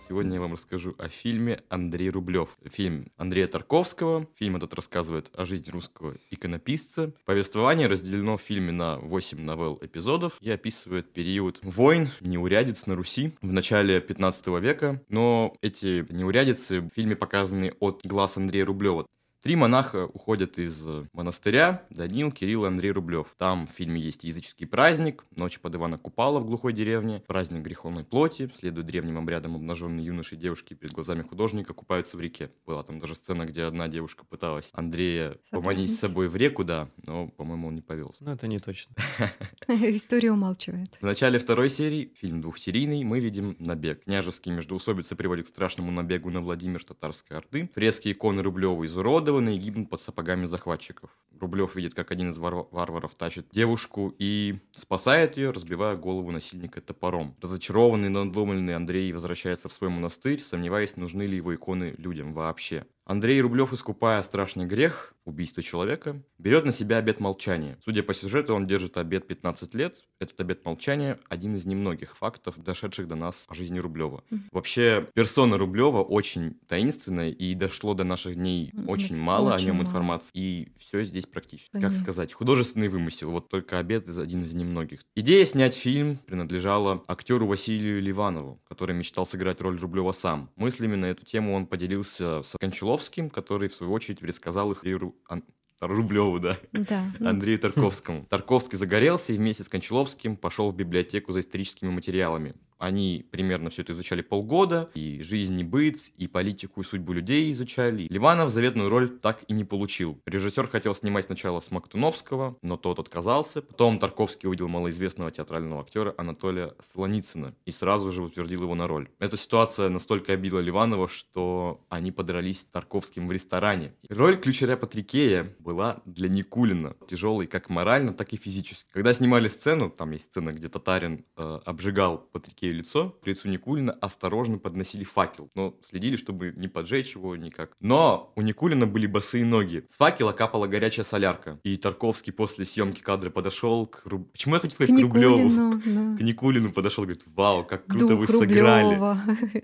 Сегодня 0.06 0.34
я 0.34 0.40
вам 0.42 0.52
расскажу 0.52 0.94
о 0.98 1.08
фильме 1.08 1.62
Андрей 1.70 2.10
Рублев. 2.10 2.58
Фильм 2.70 3.10
Андрея 3.16 3.46
Тарковского. 3.46 4.28
Фильм 4.34 4.56
этот 4.56 4.74
рассказывает 4.74 5.30
о 5.32 5.46
жизни 5.46 5.70
русского 5.70 6.16
иконописца. 6.30 7.14
Повествование 7.24 7.86
разделено 7.86 8.36
в 8.36 8.42
фильме 8.42 8.70
на 8.70 8.98
8 8.98 9.40
новелл 9.40 9.78
эпизодов 9.80 10.36
и 10.42 10.50
описывает 10.50 11.10
период 11.14 11.58
войн, 11.62 12.10
неурядиц 12.20 12.84
на 12.84 12.96
Руси 12.96 13.32
в 13.40 13.50
начале 13.50 13.98
15 13.98 14.46
века. 14.60 15.02
Но 15.08 15.56
эти 15.62 16.04
неурядицы 16.10 16.82
в 16.82 16.90
фильме 16.90 17.16
показаны 17.16 17.72
от 17.80 18.02
глаз 18.04 18.36
Андрея 18.36 18.66
Рублева. 18.66 19.06
Три 19.44 19.56
монаха 19.56 20.06
уходят 20.06 20.58
из 20.58 20.86
монастыря, 21.12 21.82
Данил, 21.90 22.32
Кирилл 22.32 22.64
и 22.64 22.68
Андрей 22.68 22.92
Рублев. 22.92 23.26
Там 23.36 23.66
в 23.66 23.70
фильме 23.70 24.00
есть 24.00 24.24
языческий 24.24 24.66
праздник, 24.66 25.26
ночь 25.36 25.60
под 25.60 25.74
Ивана 25.74 25.98
Купала 25.98 26.38
в 26.38 26.46
глухой 26.46 26.72
деревне, 26.72 27.22
праздник 27.26 27.60
греховной 27.60 28.04
плоти, 28.04 28.50
следует 28.54 28.86
древним 28.86 29.18
обрядам 29.18 29.54
обнаженные 29.54 30.06
юноши 30.06 30.36
и 30.36 30.38
девушки 30.38 30.72
перед 30.72 30.94
глазами 30.94 31.20
художника 31.20 31.74
купаются 31.74 32.16
в 32.16 32.22
реке. 32.22 32.52
Была 32.64 32.82
там 32.84 32.98
даже 32.98 33.14
сцена, 33.14 33.44
где 33.44 33.64
одна 33.64 33.86
девушка 33.88 34.24
пыталась 34.24 34.70
Андрея 34.72 35.36
поманить 35.50 35.94
с 35.94 35.98
собой 35.98 36.28
в 36.28 36.36
реку, 36.36 36.64
да, 36.64 36.88
но, 37.06 37.28
по-моему, 37.28 37.68
он 37.68 37.74
не 37.74 37.82
повелся. 37.82 38.24
Ну, 38.24 38.32
это 38.32 38.46
не 38.46 38.60
точно. 38.60 38.94
История 39.68 40.32
умалчивает. 40.32 40.96
В 40.98 41.04
начале 41.04 41.38
второй 41.38 41.68
серии, 41.68 42.14
фильм 42.16 42.40
двухсерийный, 42.40 43.04
мы 43.04 43.20
видим 43.20 43.56
набег. 43.58 44.04
Княжеские 44.04 44.54
междоусобицы 44.54 45.14
приводят 45.16 45.44
к 45.44 45.48
страшному 45.50 45.90
набегу 45.90 46.30
на 46.30 46.40
Владимир 46.40 46.82
Татарской 46.82 47.36
Орды. 47.36 47.68
Фрески 47.74 48.10
иконы 48.10 48.40
Рублева 48.40 48.82
изуродованы 48.86 49.33
и 49.40 49.58
гибнут 49.58 49.90
под 49.90 50.00
сапогами 50.00 50.46
захватчиков. 50.46 51.10
Рублев 51.40 51.74
видит, 51.76 51.94
как 51.94 52.10
один 52.10 52.30
из 52.30 52.38
вар- 52.38 52.66
варваров 52.70 53.14
тащит 53.14 53.48
девушку 53.52 54.14
и 54.18 54.60
спасает 54.72 55.36
ее, 55.36 55.50
разбивая 55.50 55.96
голову 55.96 56.30
насильника 56.30 56.80
топором. 56.80 57.36
Разочарованный, 57.40 58.08
надломленный 58.08 58.76
Андрей 58.76 59.12
возвращается 59.12 59.68
в 59.68 59.72
свой 59.72 59.90
монастырь, 59.90 60.40
сомневаясь, 60.40 60.96
нужны 60.96 61.22
ли 61.22 61.36
его 61.36 61.54
иконы 61.54 61.94
людям 61.98 62.32
вообще. 62.32 62.86
Андрей 63.06 63.40
Рублев, 63.42 63.72
искупая 63.74 64.22
страшный 64.22 64.64
грех, 64.64 65.14
убийство 65.26 65.62
человека, 65.62 66.22
берет 66.38 66.64
на 66.64 66.72
себя 66.72 66.96
обет 66.96 67.20
молчания. 67.20 67.78
Судя 67.84 68.02
по 68.02 68.14
сюжету, 68.14 68.54
он 68.54 68.66
держит 68.66 68.96
обет 68.96 69.26
15 69.26 69.74
лет. 69.74 70.04
Этот 70.20 70.40
обет 70.40 70.64
молчания– 70.64 71.18
один 71.28 71.54
из 71.56 71.66
немногих 71.66 72.16
фактов, 72.16 72.54
дошедших 72.56 73.06
до 73.06 73.14
нас 73.14 73.44
о 73.48 73.54
жизни 73.54 73.78
Рублева. 73.78 74.24
Mm-hmm. 74.30 74.40
Вообще, 74.52 75.08
персона 75.14 75.58
Рублева 75.58 76.02
очень 76.02 76.54
таинственная, 76.66 77.28
и 77.28 77.54
дошло 77.54 77.92
до 77.92 78.04
наших 78.04 78.36
дней 78.36 78.70
mm-hmm. 78.72 78.86
очень 78.86 79.16
мало 79.16 79.54
очень 79.54 79.64
о 79.64 79.66
нем 79.66 79.76
мало. 79.76 79.86
информации. 79.86 80.30
И 80.32 80.68
все 80.78 81.04
здесь 81.04 81.26
практически. 81.26 81.72
Понятно. 81.72 81.94
Как 81.94 82.02
сказать, 82.02 82.32
художественный 82.32 82.88
вымысел. 82.88 83.30
Вот 83.30 83.50
только 83.50 83.78
обет– 83.78 84.08
один 84.18 84.44
из 84.44 84.54
немногих. 84.54 85.00
Идея 85.14 85.44
снять 85.44 85.74
фильм 85.74 86.16
принадлежала 86.26 87.02
актеру 87.06 87.46
Василию 87.46 88.00
Ливанову, 88.00 88.62
который 88.66 88.94
мечтал 88.94 89.26
сыграть 89.26 89.60
роль 89.60 89.78
Рублева 89.78 90.12
сам. 90.12 90.50
Мыслями 90.56 90.96
на 90.96 91.06
эту 91.06 91.26
тему 91.26 91.54
он 91.54 91.66
поделился 91.66 92.42
с 92.42 92.56
Кончаловым, 92.58 92.93
Тарковским, 92.94 93.30
который, 93.30 93.68
в 93.68 93.74
свою 93.74 93.92
очередь, 93.92 94.20
пересказал 94.20 94.70
их 94.72 94.84
Иру 94.84 95.14
Ан... 95.28 95.42
Рублеву, 95.80 96.38
да. 96.38 96.56
да. 96.72 97.12
Андрею 97.20 97.58
Тарковскому. 97.58 98.24
Тарковский 98.30 98.78
загорелся 98.78 99.32
и 99.32 99.36
вместе 99.36 99.64
с 99.64 99.68
Кончаловским 99.68 100.36
пошел 100.36 100.70
в 100.70 100.76
библиотеку 100.76 101.32
за 101.32 101.40
историческими 101.40 101.90
материалами. 101.90 102.54
Они 102.78 103.26
примерно 103.30 103.70
все 103.70 103.82
это 103.82 103.92
изучали 103.92 104.22
полгода, 104.22 104.90
и 104.94 105.22
жизнь, 105.22 105.58
и 105.60 105.64
быт, 105.64 105.96
и 106.16 106.26
политику, 106.26 106.80
и 106.80 106.84
судьбу 106.84 107.12
людей 107.12 107.52
изучали. 107.52 108.06
Ливанов 108.10 108.50
заветную 108.50 108.88
роль 108.88 109.18
так 109.18 109.44
и 109.48 109.52
не 109.52 109.64
получил. 109.64 110.20
Режиссер 110.26 110.68
хотел 110.68 110.94
снимать 110.94 111.26
сначала 111.26 111.60
с 111.60 111.70
Мактуновского, 111.70 112.56
но 112.62 112.76
тот 112.76 112.98
отказался. 112.98 113.62
Потом 113.62 113.98
Тарковский 113.98 114.48
увидел 114.48 114.68
малоизвестного 114.68 115.30
театрального 115.30 115.82
актера 115.82 116.14
Анатолия 116.18 116.74
Солоницына 116.80 117.54
и 117.64 117.70
сразу 117.70 118.10
же 118.10 118.22
утвердил 118.22 118.62
его 118.62 118.74
на 118.74 118.86
роль. 118.86 119.08
Эта 119.18 119.36
ситуация 119.36 119.88
настолько 119.88 120.32
обидела 120.32 120.60
Ливанова, 120.60 121.08
что 121.08 121.84
они 121.88 122.12
подрались 122.12 122.60
с 122.60 122.64
Тарковским 122.64 123.28
в 123.28 123.32
ресторане. 123.32 123.94
Роль 124.08 124.40
ключаря 124.40 124.76
Патрикея 124.76 125.54
была 125.58 126.02
для 126.04 126.28
Никулина 126.28 126.96
тяжелой 127.08 127.46
как 127.46 127.70
морально, 127.70 128.12
так 128.12 128.32
и 128.32 128.36
физически. 128.36 128.90
Когда 128.92 129.14
снимали 129.14 129.48
сцену, 129.48 129.90
там 129.90 130.10
есть 130.12 130.26
сцена, 130.26 130.52
где 130.52 130.68
татарин 130.68 131.24
э, 131.36 131.60
обжигал 131.64 132.18
Патрикея 132.18 132.63
Никею 132.64 132.74
лицо, 132.76 133.10
к 133.22 133.26
лицу 133.26 133.48
Никулина 133.48 133.92
осторожно 133.92 134.58
подносили 134.58 135.04
факел, 135.04 135.50
но 135.54 135.76
следили, 135.82 136.16
чтобы 136.16 136.52
не 136.56 136.68
поджечь 136.68 137.14
его 137.14 137.36
никак. 137.36 137.76
Но 137.80 138.32
у 138.36 138.42
Никулина 138.42 138.86
были 138.86 139.06
босые 139.06 139.44
ноги. 139.44 139.86
С 139.90 139.96
факела 139.96 140.32
капала 140.32 140.66
горячая 140.66 141.04
солярка. 141.04 141.60
И 141.62 141.76
Тарковский 141.76 142.32
после 142.32 142.64
съемки 142.64 143.02
кадра 143.02 143.30
подошел 143.30 143.86
к... 143.86 144.02
Руб... 144.06 144.32
Почему 144.32 144.54
я 144.54 144.60
хочу 144.60 144.74
сказать 144.74 144.94
к, 144.94 144.98
к 144.98 145.02
Рублеву? 145.02 145.50
Да. 145.50 146.16
К 146.16 146.22
Никулину 146.22 146.72
подошел, 146.72 147.04
говорит, 147.04 147.24
вау, 147.26 147.64
как 147.64 147.86
круто 147.86 148.08
Дух 148.08 148.20
вы 148.20 148.26
сыграли. 148.28 148.98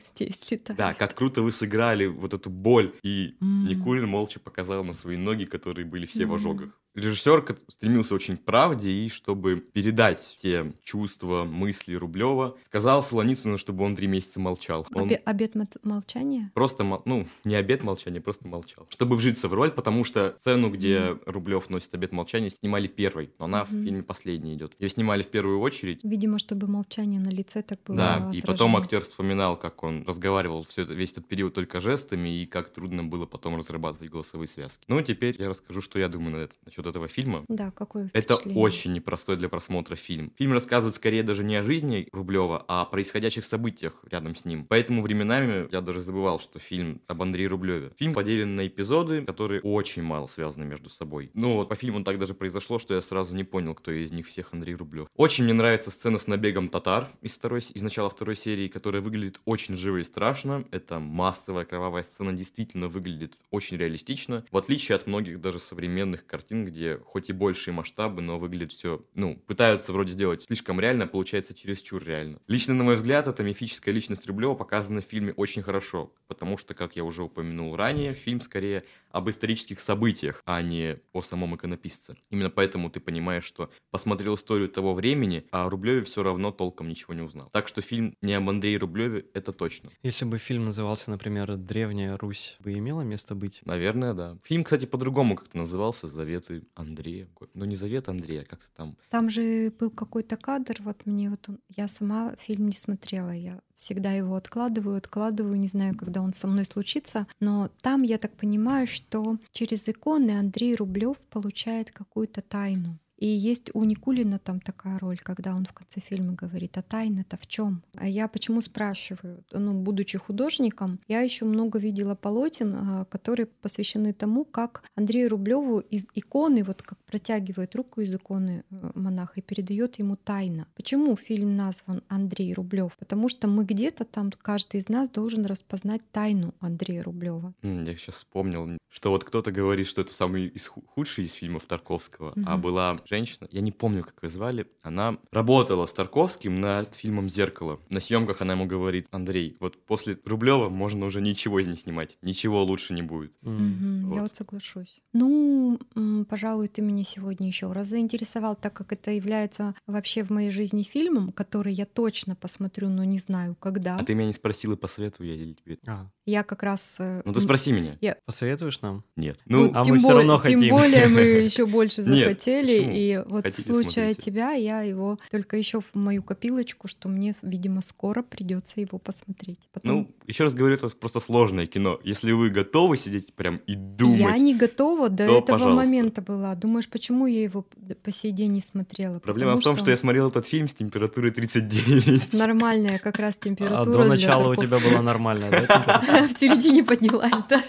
здесь 0.02 0.50
летает. 0.50 0.78
Да, 0.78 0.95
как 0.95 1.14
круто 1.14 1.42
вы 1.42 1.52
сыграли 1.52 2.07
вот 2.07 2.35
эту 2.35 2.50
боль. 2.50 2.92
И 3.02 3.37
mm. 3.40 3.69
Никулин 3.69 4.09
молча 4.09 4.40
показал 4.40 4.85
на 4.85 4.92
свои 4.92 5.16
ноги, 5.16 5.45
которые 5.45 5.87
были 5.87 6.07
все 6.07 6.25
mm. 6.25 6.26
в 6.26 6.35
ожогах. 6.35 6.71
Режиссер 6.94 7.56
стремился 7.68 8.14
очень 8.14 8.37
к 8.37 8.44
правде, 8.44 8.90
и 8.90 9.09
чтобы 9.09 9.56
передать 9.56 10.37
те 10.40 10.73
чувства, 10.82 11.44
мысли 11.44 11.94
Рублева, 11.94 12.56
сказал 12.64 13.02
Солоницыну, 13.02 13.59
чтобы 13.59 13.85
он 13.85 13.94
три 13.97 14.06
месяца 14.06 14.40
молчал. 14.40 14.87
Он... 14.94 15.04
Обе- 15.04 15.23
обед 15.25 15.54
молчания? 15.82 16.50
Просто, 16.54 16.85
ну, 17.04 17.26
не 17.44 17.54
обед 17.54 17.82
молчания, 17.82 18.20
просто 18.20 18.49
молчал. 18.49 18.87
Чтобы 18.90 19.16
вжиться 19.16 19.49
в 19.49 19.54
роль, 19.54 19.70
потому 19.70 20.04
что 20.04 20.35
сцену, 20.38 20.70
где 20.70 20.97
mm. 20.97 21.23
Рублев 21.26 21.70
носит 21.70 21.94
обед 21.94 22.12
молчания, 22.12 22.50
снимали 22.50 22.88
первой, 22.88 23.32
но 23.38 23.44
она 23.44 23.62
mm-hmm. 23.62 23.80
в 23.80 23.85
фильме 23.85 24.02
последней 24.02 24.54
идет. 24.54 24.75
Ее 24.78 24.88
снимали 24.88 25.23
в 25.23 25.28
первую 25.28 25.61
очередь. 25.61 26.00
Видимо, 26.02 26.38
чтобы 26.38 26.66
молчание 26.66 27.20
на 27.20 27.30
лице 27.30 27.62
так 27.62 27.78
было. 27.87 27.97
Да, 27.97 28.14
отражено. 28.16 28.38
и 28.38 28.40
потом 28.42 28.76
актер 28.76 29.02
вспоминал, 29.02 29.56
как 29.56 29.82
он 29.82 30.04
разговаривал 30.06 30.64
все 30.64 30.82
это, 30.82 30.94
весь 30.94 31.12
этот 31.12 31.28
период 31.28 31.54
только 31.54 31.80
жестами, 31.80 32.42
и 32.42 32.47
как 32.47 32.70
трудно 32.70 33.04
было 33.04 33.26
потом 33.26 33.56
разрабатывать 33.56 34.11
голосовые 34.11 34.49
связки. 34.49 34.85
Ну, 34.88 35.00
теперь 35.02 35.40
я 35.40 35.49
расскажу, 35.49 35.80
что 35.82 35.99
я 35.99 36.09
думаю 36.09 36.37
на 36.37 36.40
это, 36.42 36.56
насчет 36.64 36.79
насчет 36.80 36.87
этого 36.87 37.08
фильма. 37.08 37.44
Да, 37.49 37.70
какой 37.70 38.08
Это 38.12 38.37
очень 38.37 38.92
непростой 38.92 39.37
для 39.37 39.49
просмотра 39.49 39.96
фильм. 39.96 40.32
Фильм 40.38 40.52
рассказывает 40.52 40.94
скорее 40.94 41.22
даже 41.22 41.44
не 41.44 41.56
о 41.56 41.62
жизни 41.62 42.08
Рублева, 42.12 42.64
а 42.68 42.82
о 42.82 42.84
происходящих 42.84 43.44
событиях 43.44 44.04
рядом 44.10 44.34
с 44.34 44.44
ним. 44.44 44.66
Поэтому 44.68 45.02
временами 45.02 45.68
я 45.70 45.80
даже 45.80 46.00
забывал, 46.00 46.40
что 46.40 46.58
фильм 46.58 47.00
об 47.06 47.22
Андрее 47.22 47.49
Рублеве. 47.49 47.92
Фильм 47.99 48.14
поделен 48.14 48.56
на 48.56 48.66
эпизоды, 48.66 49.25
которые 49.25 49.60
очень 49.62 50.02
мало 50.02 50.26
связаны 50.26 50.64
между 50.64 50.88
собой. 50.88 51.30
Ну 51.34 51.56
вот 51.56 51.68
по 51.68 51.75
фильму 51.75 52.02
так 52.02 52.18
даже 52.18 52.34
произошло, 52.34 52.78
что 52.78 52.94
я 52.94 53.02
сразу 53.02 53.34
не 53.34 53.44
понял, 53.44 53.75
кто 53.75 53.90
из 53.90 54.12
них 54.12 54.26
всех 54.26 54.52
Андрей 54.52 54.75
Рублев. 54.75 55.08
Очень 55.16 55.44
мне 55.44 55.52
нравится 55.52 55.90
сцена 55.90 56.18
с 56.18 56.26
набегом 56.26 56.68
татар 56.68 57.08
из, 57.22 57.34
второй, 57.34 57.60
из 57.60 57.82
начала 57.82 58.08
второй 58.08 58.37
серии, 58.37 58.68
которая 58.68 59.02
выглядит 59.02 59.40
очень 59.44 59.76
живо 59.76 59.99
и 59.99 60.04
страшно. 60.04 60.64
Это 60.70 60.99
массовая 60.99 61.64
кровавая 61.64 62.02
сцена 62.02 62.32
действительно 62.32 62.88
выглядит 62.88 63.38
очень 63.50 63.76
реалистично, 63.76 64.44
в 64.50 64.56
отличие 64.56 64.96
от 64.96 65.06
многих 65.06 65.40
даже 65.40 65.58
современных 65.58 66.26
картин, 66.26 66.64
где 66.70 66.98
хоть 66.98 67.28
и 67.30 67.32
большие 67.32 67.74
масштабы, 67.74 68.22
но 68.22 68.38
выглядит 68.38 68.72
все, 68.72 69.04
ну, 69.14 69.36
пытаются 69.46 69.92
вроде 69.92 70.12
сделать 70.12 70.44
слишком 70.44 70.80
реально, 70.80 71.06
получается 71.06 71.54
чересчур 71.54 72.02
реально. 72.02 72.40
Лично, 72.46 72.74
на 72.74 72.84
мой 72.84 72.96
взгляд, 72.96 73.26
эта 73.26 73.42
мифическая 73.42 73.94
личность 73.94 74.26
Рублева 74.26 74.54
показана 74.54 75.02
в 75.02 75.04
фильме 75.04 75.32
очень 75.34 75.62
хорошо, 75.62 76.12
потому 76.28 76.56
что, 76.56 76.74
как 76.74 76.96
я 76.96 77.04
уже 77.04 77.24
упомянул 77.24 77.76
ранее, 77.76 78.14
фильм 78.14 78.40
скорее 78.40 78.84
об 79.10 79.28
исторических 79.28 79.80
событиях, 79.80 80.42
а 80.44 80.62
не 80.62 80.98
о 81.12 81.22
самом 81.22 81.56
иконописце. 81.56 82.16
Именно 82.30 82.50
поэтому 82.50 82.90
ты 82.90 83.00
понимаешь, 83.00 83.44
что 83.44 83.70
посмотрел 83.90 84.34
историю 84.34 84.68
того 84.68 84.94
времени, 84.94 85.44
а 85.50 85.66
о 85.66 85.70
Рублеве 85.70 86.02
все 86.04 86.22
равно 86.22 86.52
толком 86.52 86.88
ничего 86.88 87.14
не 87.14 87.22
узнал. 87.22 87.48
Так 87.52 87.68
что 87.68 87.82
фильм 87.82 88.14
не 88.22 88.34
об 88.34 88.48
Андрее 88.48 88.78
Рублеве, 88.78 89.26
это 89.34 89.52
точно. 89.52 89.90
Если 90.02 90.24
бы 90.24 90.38
фильм 90.38 90.64
назывался, 90.64 91.10
например, 91.10 91.56
«Древняя 91.56 92.16
Русь», 92.16 92.56
бы 92.60 92.72
имело 92.72 93.02
место 93.02 93.34
быть? 93.34 93.60
Наверное, 93.64 94.14
да. 94.14 94.38
Фильм, 94.44 94.64
кстати, 94.64 94.86
по-другому 94.86 95.36
как-то 95.36 95.58
назывался 95.58 96.06
«Заветы 96.06 96.60
Андрея». 96.75 97.29
Ну, 97.55 97.64
не 97.64 97.76
«Завет 97.76 98.09
Андрея», 98.09 98.43
а 98.43 98.45
как-то 98.45 98.69
там. 98.76 98.97
Там 99.11 99.29
же 99.29 99.73
был 99.79 99.90
какой-то 99.90 100.37
кадр, 100.37 100.76
вот 100.81 101.07
мне 101.07 101.31
вот 101.31 101.49
он... 101.49 101.59
Я 101.69 101.88
сама 101.88 102.35
фильм 102.37 102.69
не 102.69 102.76
смотрела, 102.76 103.31
я 103.31 103.61
всегда 103.81 104.12
его 104.12 104.37
откладываю, 104.37 104.97
откладываю, 104.97 105.59
не 105.59 105.69
знаю, 105.69 105.97
когда 105.97 106.21
он 106.21 106.35
со 106.35 106.47
мной 106.47 106.67
случится. 106.67 107.26
Но 107.40 107.71
там 107.81 108.02
я 108.02 108.19
так 108.19 108.37
понимаю, 108.37 108.87
что 108.87 109.38
через 109.50 109.88
иконы 109.88 110.38
Андрей 110.38 110.76
Рублев 110.76 111.17
получает 111.31 111.90
какую-то 111.90 112.43
тайну. 112.43 112.99
И 113.20 113.26
есть 113.26 113.70
у 113.74 113.84
Никулина 113.84 114.38
там 114.38 114.60
такая 114.60 114.98
роль, 114.98 115.18
когда 115.18 115.54
он 115.54 115.66
в 115.66 115.72
конце 115.72 116.00
фильма 116.00 116.32
говорит, 116.32 116.78
а 116.78 116.82
тайна-то 116.82 117.36
в 117.36 117.46
чем? 117.46 117.82
А 117.94 118.08
я 118.08 118.28
почему 118.28 118.62
спрашиваю? 118.62 119.44
Ну, 119.52 119.74
будучи 119.74 120.18
художником, 120.18 120.98
я 121.06 121.20
еще 121.20 121.44
много 121.44 121.78
видела 121.78 122.14
полотен, 122.14 122.74
а, 122.74 123.04
которые 123.04 123.46
посвящены 123.46 124.14
тому, 124.14 124.44
как 124.44 124.82
Андрею 124.94 125.28
Рублеву 125.28 125.80
из 125.80 126.06
иконы, 126.14 126.64
вот 126.64 126.82
как 126.82 126.98
протягивает 127.04 127.74
руку 127.74 128.00
из 128.00 128.14
иконы 128.14 128.64
э, 128.70 128.90
монах 128.94 129.36
и 129.36 129.42
передает 129.42 129.98
ему 129.98 130.16
тайна. 130.16 130.66
Почему 130.74 131.14
фильм 131.16 131.56
назван 131.56 132.02
Андрей 132.08 132.54
Рублев? 132.54 132.96
Потому 132.98 133.28
что 133.28 133.48
мы 133.48 133.64
где-то 133.64 134.04
там, 134.04 134.30
каждый 134.30 134.80
из 134.80 134.88
нас 134.88 135.10
должен 135.10 135.44
распознать 135.44 136.02
тайну 136.10 136.54
Андрея 136.60 137.02
Рублева. 137.02 137.52
Я 137.62 137.96
сейчас 137.96 138.14
вспомнил, 138.14 138.78
что 138.88 139.10
вот 139.10 139.24
кто-то 139.24 139.52
говорит, 139.52 139.86
что 139.86 140.00
это 140.00 140.12
самый 140.12 140.46
из 140.46 140.66
худший 140.68 141.24
из 141.24 141.32
фильмов 141.32 141.66
Тарковского, 141.66 142.30
угу. 142.30 142.42
а 142.46 142.56
была 142.56 142.98
женщина, 143.11 143.49
я 143.50 143.61
не 143.61 143.73
помню, 143.73 144.05
как 144.05 144.23
ее 144.23 144.29
звали, 144.29 144.67
она 144.83 145.19
работала 145.33 145.87
с 145.87 145.93
Тарковским 145.93 146.61
над 146.61 146.95
фильмом 146.95 147.29
«Зеркало». 147.29 147.81
На 147.88 148.00
съемках 148.00 148.40
она 148.40 148.52
ему 148.55 148.67
говорит, 148.67 149.09
Андрей, 149.11 149.57
вот 149.61 149.85
после 149.85 150.17
Рублева 150.25 150.69
можно 150.69 151.07
уже 151.07 151.21
ничего 151.21 151.61
не 151.61 151.76
снимать, 151.76 152.17
ничего 152.23 152.62
лучше 152.62 152.95
не 152.95 153.02
будет. 153.02 153.37
Mm. 153.43 154.02
Вот. 154.05 154.14
Я 154.14 154.23
вот 154.23 154.35
соглашусь. 154.37 155.00
Ну, 155.12 155.79
пожалуй, 156.24 156.68
ты 156.68 156.82
меня 156.82 157.04
сегодня 157.04 157.46
еще 157.46 157.70
раз 157.72 157.88
заинтересовал, 157.88 158.56
так 158.56 158.72
как 158.72 158.92
это 158.92 159.10
является 159.10 159.74
вообще 159.86 160.22
в 160.24 160.30
моей 160.30 160.50
жизни 160.50 160.82
фильмом, 160.82 161.32
который 161.32 161.72
я 161.72 161.86
точно 161.86 162.36
посмотрю, 162.36 162.88
но 162.88 163.04
не 163.04 163.18
знаю 163.18 163.56
когда. 163.58 163.96
А 163.96 164.04
ты 164.04 164.14
меня 164.14 164.28
не 164.28 164.32
спросил 164.32 164.72
и 164.72 164.76
посоветую 164.76 165.28
я 165.28 165.54
тебе. 165.54 165.78
А. 165.86 166.08
Я 166.26 166.42
как 166.44 166.62
раз... 166.62 166.96
Э, 166.98 167.22
ну 167.24 167.32
ты 167.32 167.40
спроси 167.40 167.72
меня. 167.72 167.96
Я... 168.00 168.16
Посоветуешь 168.24 168.80
нам? 168.82 169.04
Нет. 169.16 169.40
Ну, 169.46 169.64
ну 169.64 169.72
а 169.74 169.84
мы 169.84 169.98
все 169.98 170.12
равно 170.12 170.38
хотим. 170.38 170.60
Тем 170.60 170.70
более 170.70 171.08
мы 171.08 171.20
еще 171.44 171.66
больше 171.66 172.02
захотели, 172.02 172.82
и 172.92 173.22
вот 173.26 173.46
в 173.46 173.62
случае 173.62 174.14
тебя 174.14 174.52
я 174.52 174.82
его 174.82 175.18
только 175.30 175.56
еще 175.56 175.80
в 175.80 175.94
мою 175.94 176.22
копилочку, 176.22 176.88
что 176.88 177.08
мне, 177.08 177.34
видимо, 177.42 177.82
скоро 177.82 178.22
придется 178.22 178.80
его 178.80 178.98
посмотреть. 178.98 179.58
Ну, 179.82 180.08
еще 180.26 180.44
раз 180.44 180.54
говорю, 180.54 180.74
это 180.74 180.88
просто 180.88 181.20
сложное 181.20 181.66
кино. 181.66 181.98
Если 182.04 182.32
вы 182.32 182.50
готовы 182.50 182.96
сидеть 182.96 183.34
прям 183.34 183.60
и 183.66 183.74
думать... 183.74 184.18
Я 184.18 184.38
не 184.38 184.54
готова 184.54 185.08
до 185.08 185.24
этого 185.24 185.40
пожалуйста. 185.40 185.74
момента 185.74 186.10
была. 186.21 186.55
Думаешь, 186.55 186.88
почему 186.88 187.26
я 187.26 187.43
его 187.43 187.64
по 188.02 188.12
сей 188.12 188.33
день 188.33 188.52
не 188.52 188.62
смотрела? 188.62 189.21
Проблема 189.21 189.52
Потому 189.52 189.61
в 189.61 189.64
том, 189.64 189.75
что... 189.76 189.85
что 189.85 189.90
я 189.93 189.97
смотрел 189.97 190.29
этот 190.29 190.47
фильм 190.47 190.67
с 190.67 190.75
температурой 190.75 191.31
39. 191.31 192.35
Нормальная 192.35 192.99
как 192.99 193.19
раз 193.19 193.38
температура. 193.38 194.00
А 194.00 194.02
до 194.02 194.09
начала 194.09 194.52
у 194.52 194.57
тебя 194.57 194.79
была 194.79 195.00
нормальная, 195.02 195.50
да? 195.50 196.02
В 196.29 196.38
середине 196.38 196.85
поднялась, 196.85 197.45
да. 197.49 197.62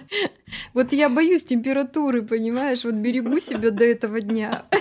Вот 0.74 0.92
я 0.94 1.10
боюсь 1.10 1.46
температуры, 1.46 2.24
понимаешь? 2.24 2.84
Вот 2.84 2.96
берегу 2.96 3.40
себя 3.40 3.72
до 3.72 3.84
этого 3.84 4.22
дня. 4.22 4.64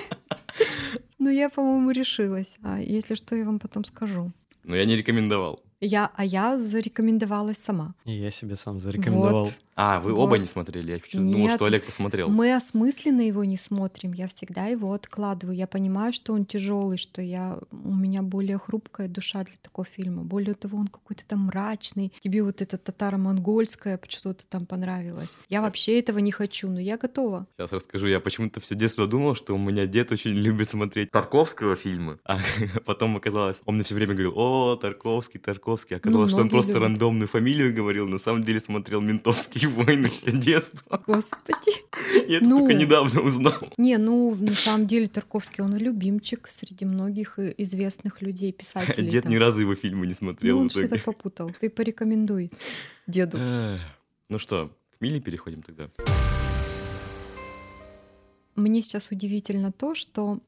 Ну, 1.22 1.28
я, 1.28 1.50
по-моему, 1.50 1.90
решилась. 1.90 2.56
А 2.62 2.80
если 2.80 3.14
что, 3.14 3.36
я 3.36 3.44
вам 3.44 3.58
потом 3.58 3.84
скажу. 3.84 4.32
Но 4.64 4.74
я 4.74 4.86
не 4.86 4.96
рекомендовал. 4.96 5.62
Я, 5.80 6.10
а 6.14 6.24
я 6.24 6.58
зарекомендовалась 6.58 7.58
сама. 7.58 7.94
И 8.06 8.12
я 8.12 8.30
себе 8.30 8.56
сам 8.56 8.80
зарекомендовал. 8.80 9.44
Вот. 9.44 9.54
А, 9.82 9.98
вы 9.98 10.12
вот. 10.12 10.24
оба 10.24 10.36
не 10.36 10.44
смотрели? 10.44 10.92
Я 10.92 10.98
почему-то 10.98 11.32
думал, 11.32 11.54
что 11.54 11.64
Олег 11.64 11.86
посмотрел. 11.86 12.28
Мы 12.28 12.54
осмысленно 12.54 13.22
его 13.22 13.44
не 13.44 13.56
смотрим. 13.56 14.12
Я 14.12 14.28
всегда 14.28 14.66
его 14.66 14.92
откладываю. 14.92 15.56
Я 15.56 15.66
понимаю, 15.66 16.12
что 16.12 16.34
он 16.34 16.44
тяжелый, 16.44 16.98
что 16.98 17.22
я 17.22 17.58
у 17.70 17.94
меня 17.94 18.20
более 18.20 18.58
хрупкая 18.58 19.08
душа 19.08 19.42
для 19.42 19.56
такого 19.62 19.86
фильма. 19.86 20.22
Более 20.22 20.54
того, 20.54 20.76
он 20.76 20.88
какой-то 20.88 21.26
там 21.26 21.46
мрачный. 21.46 22.12
Тебе 22.20 22.42
вот 22.42 22.60
это 22.60 22.76
татаро-монгольское 22.76 23.98
что-то 24.06 24.44
там 24.50 24.66
понравилось. 24.66 25.38
Я 25.48 25.62
вообще 25.62 25.98
этого 25.98 26.18
не 26.18 26.30
хочу, 26.30 26.68
но 26.68 26.78
я 26.78 26.98
готова. 26.98 27.46
Сейчас 27.56 27.72
расскажу. 27.72 28.06
Я 28.06 28.20
почему-то 28.20 28.60
все 28.60 28.74
детство 28.74 29.06
думал, 29.06 29.34
что 29.34 29.54
у 29.54 29.58
меня 29.58 29.86
дед 29.86 30.12
очень 30.12 30.32
любит 30.32 30.68
смотреть 30.68 31.10
Тарковского 31.10 31.74
фильмы. 31.74 32.18
А 32.26 32.38
потом 32.84 33.16
оказалось, 33.16 33.62
он 33.64 33.76
мне 33.76 33.84
все 33.84 33.94
время 33.94 34.12
говорил, 34.12 34.34
о, 34.36 34.76
Тарковский, 34.76 35.40
Тарковский. 35.40 35.96
Оказалось, 35.96 36.32
ну, 36.32 36.36
что 36.36 36.42
он 36.42 36.50
просто 36.50 36.72
любят. 36.72 36.82
рандомную 36.82 37.28
фамилию 37.28 37.74
говорил, 37.74 38.06
на 38.06 38.18
самом 38.18 38.44
деле 38.44 38.60
смотрел 38.60 39.00
ментовские 39.00 39.69
войны 39.70 40.08
все 40.10 40.32
детство. 40.32 41.02
Господи. 41.06 41.72
Я 42.28 42.38
это 42.38 42.46
ну, 42.46 42.58
только 42.58 42.74
недавно 42.74 43.20
узнал. 43.20 43.60
Не, 43.76 43.96
ну, 43.98 44.34
на 44.34 44.54
самом 44.54 44.86
деле 44.86 45.06
Тарковский, 45.06 45.62
он 45.62 45.76
любимчик 45.76 46.48
среди 46.48 46.84
многих 46.84 47.38
известных 47.38 48.22
людей, 48.22 48.52
писателей. 48.52 49.08
Дед 49.08 49.24
там. 49.24 49.32
ни 49.32 49.36
разу 49.36 49.60
его 49.60 49.74
фильмы 49.74 50.06
не 50.06 50.14
смотрел. 50.14 50.56
Ну, 50.56 50.62
он 50.62 50.70
что-то 50.70 50.98
попутал. 50.98 51.52
Ты 51.60 51.70
порекомендуй 51.70 52.50
деду. 53.06 53.38
Ну 54.28 54.38
что, 54.38 54.70
к 54.96 55.00
Миле 55.00 55.20
переходим 55.20 55.62
тогда. 55.62 55.90
Мне 58.56 58.82
сейчас 58.82 59.10
удивительно 59.10 59.72
то, 59.72 59.94
что, 59.94 60.40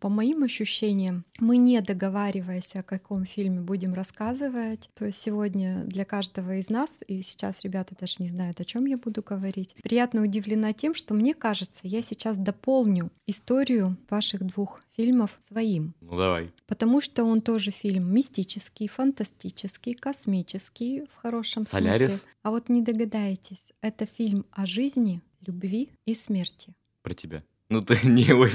по 0.00 0.08
моим 0.08 0.42
ощущениям, 0.42 1.24
мы 1.38 1.56
не 1.56 1.80
договариваясь, 1.80 2.74
о 2.76 2.82
каком 2.82 3.24
фильме 3.24 3.60
будем 3.60 3.94
рассказывать. 3.94 4.90
То 4.94 5.06
есть 5.06 5.18
сегодня 5.18 5.84
для 5.84 6.04
каждого 6.04 6.56
из 6.56 6.70
нас, 6.70 6.90
и 7.06 7.22
сейчас 7.22 7.62
ребята 7.62 7.94
даже 7.98 8.16
не 8.18 8.28
знают, 8.28 8.60
о 8.60 8.64
чем 8.64 8.86
я 8.86 8.98
буду 8.98 9.22
говорить, 9.22 9.74
приятно 9.82 10.22
удивлена 10.22 10.72
тем, 10.72 10.94
что 10.94 11.14
мне 11.14 11.34
кажется, 11.34 11.80
я 11.82 12.02
сейчас 12.02 12.38
дополню 12.38 13.10
историю 13.26 13.96
ваших 14.10 14.44
двух 14.44 14.82
фильмов 14.96 15.38
своим. 15.46 15.94
Ну 16.00 16.16
давай. 16.16 16.52
Потому 16.66 17.00
что 17.00 17.24
он 17.24 17.40
тоже 17.40 17.70
фильм 17.70 18.12
мистический, 18.12 18.88
фантастический, 18.88 19.94
космический 19.94 21.04
в 21.12 21.14
хорошем 21.16 21.66
Солярис. 21.66 22.10
смысле. 22.10 22.30
А 22.42 22.50
вот 22.50 22.68
не 22.68 22.82
догадаетесь, 22.82 23.72
это 23.80 24.06
фильм 24.06 24.46
о 24.52 24.66
жизни, 24.66 25.20
любви 25.46 25.90
и 26.06 26.14
смерти. 26.14 26.74
Про 27.06 27.14
тебя. 27.14 27.44
Ну 27.68 27.82
ты 27.82 27.96
не, 28.02 28.32
ой, 28.32 28.50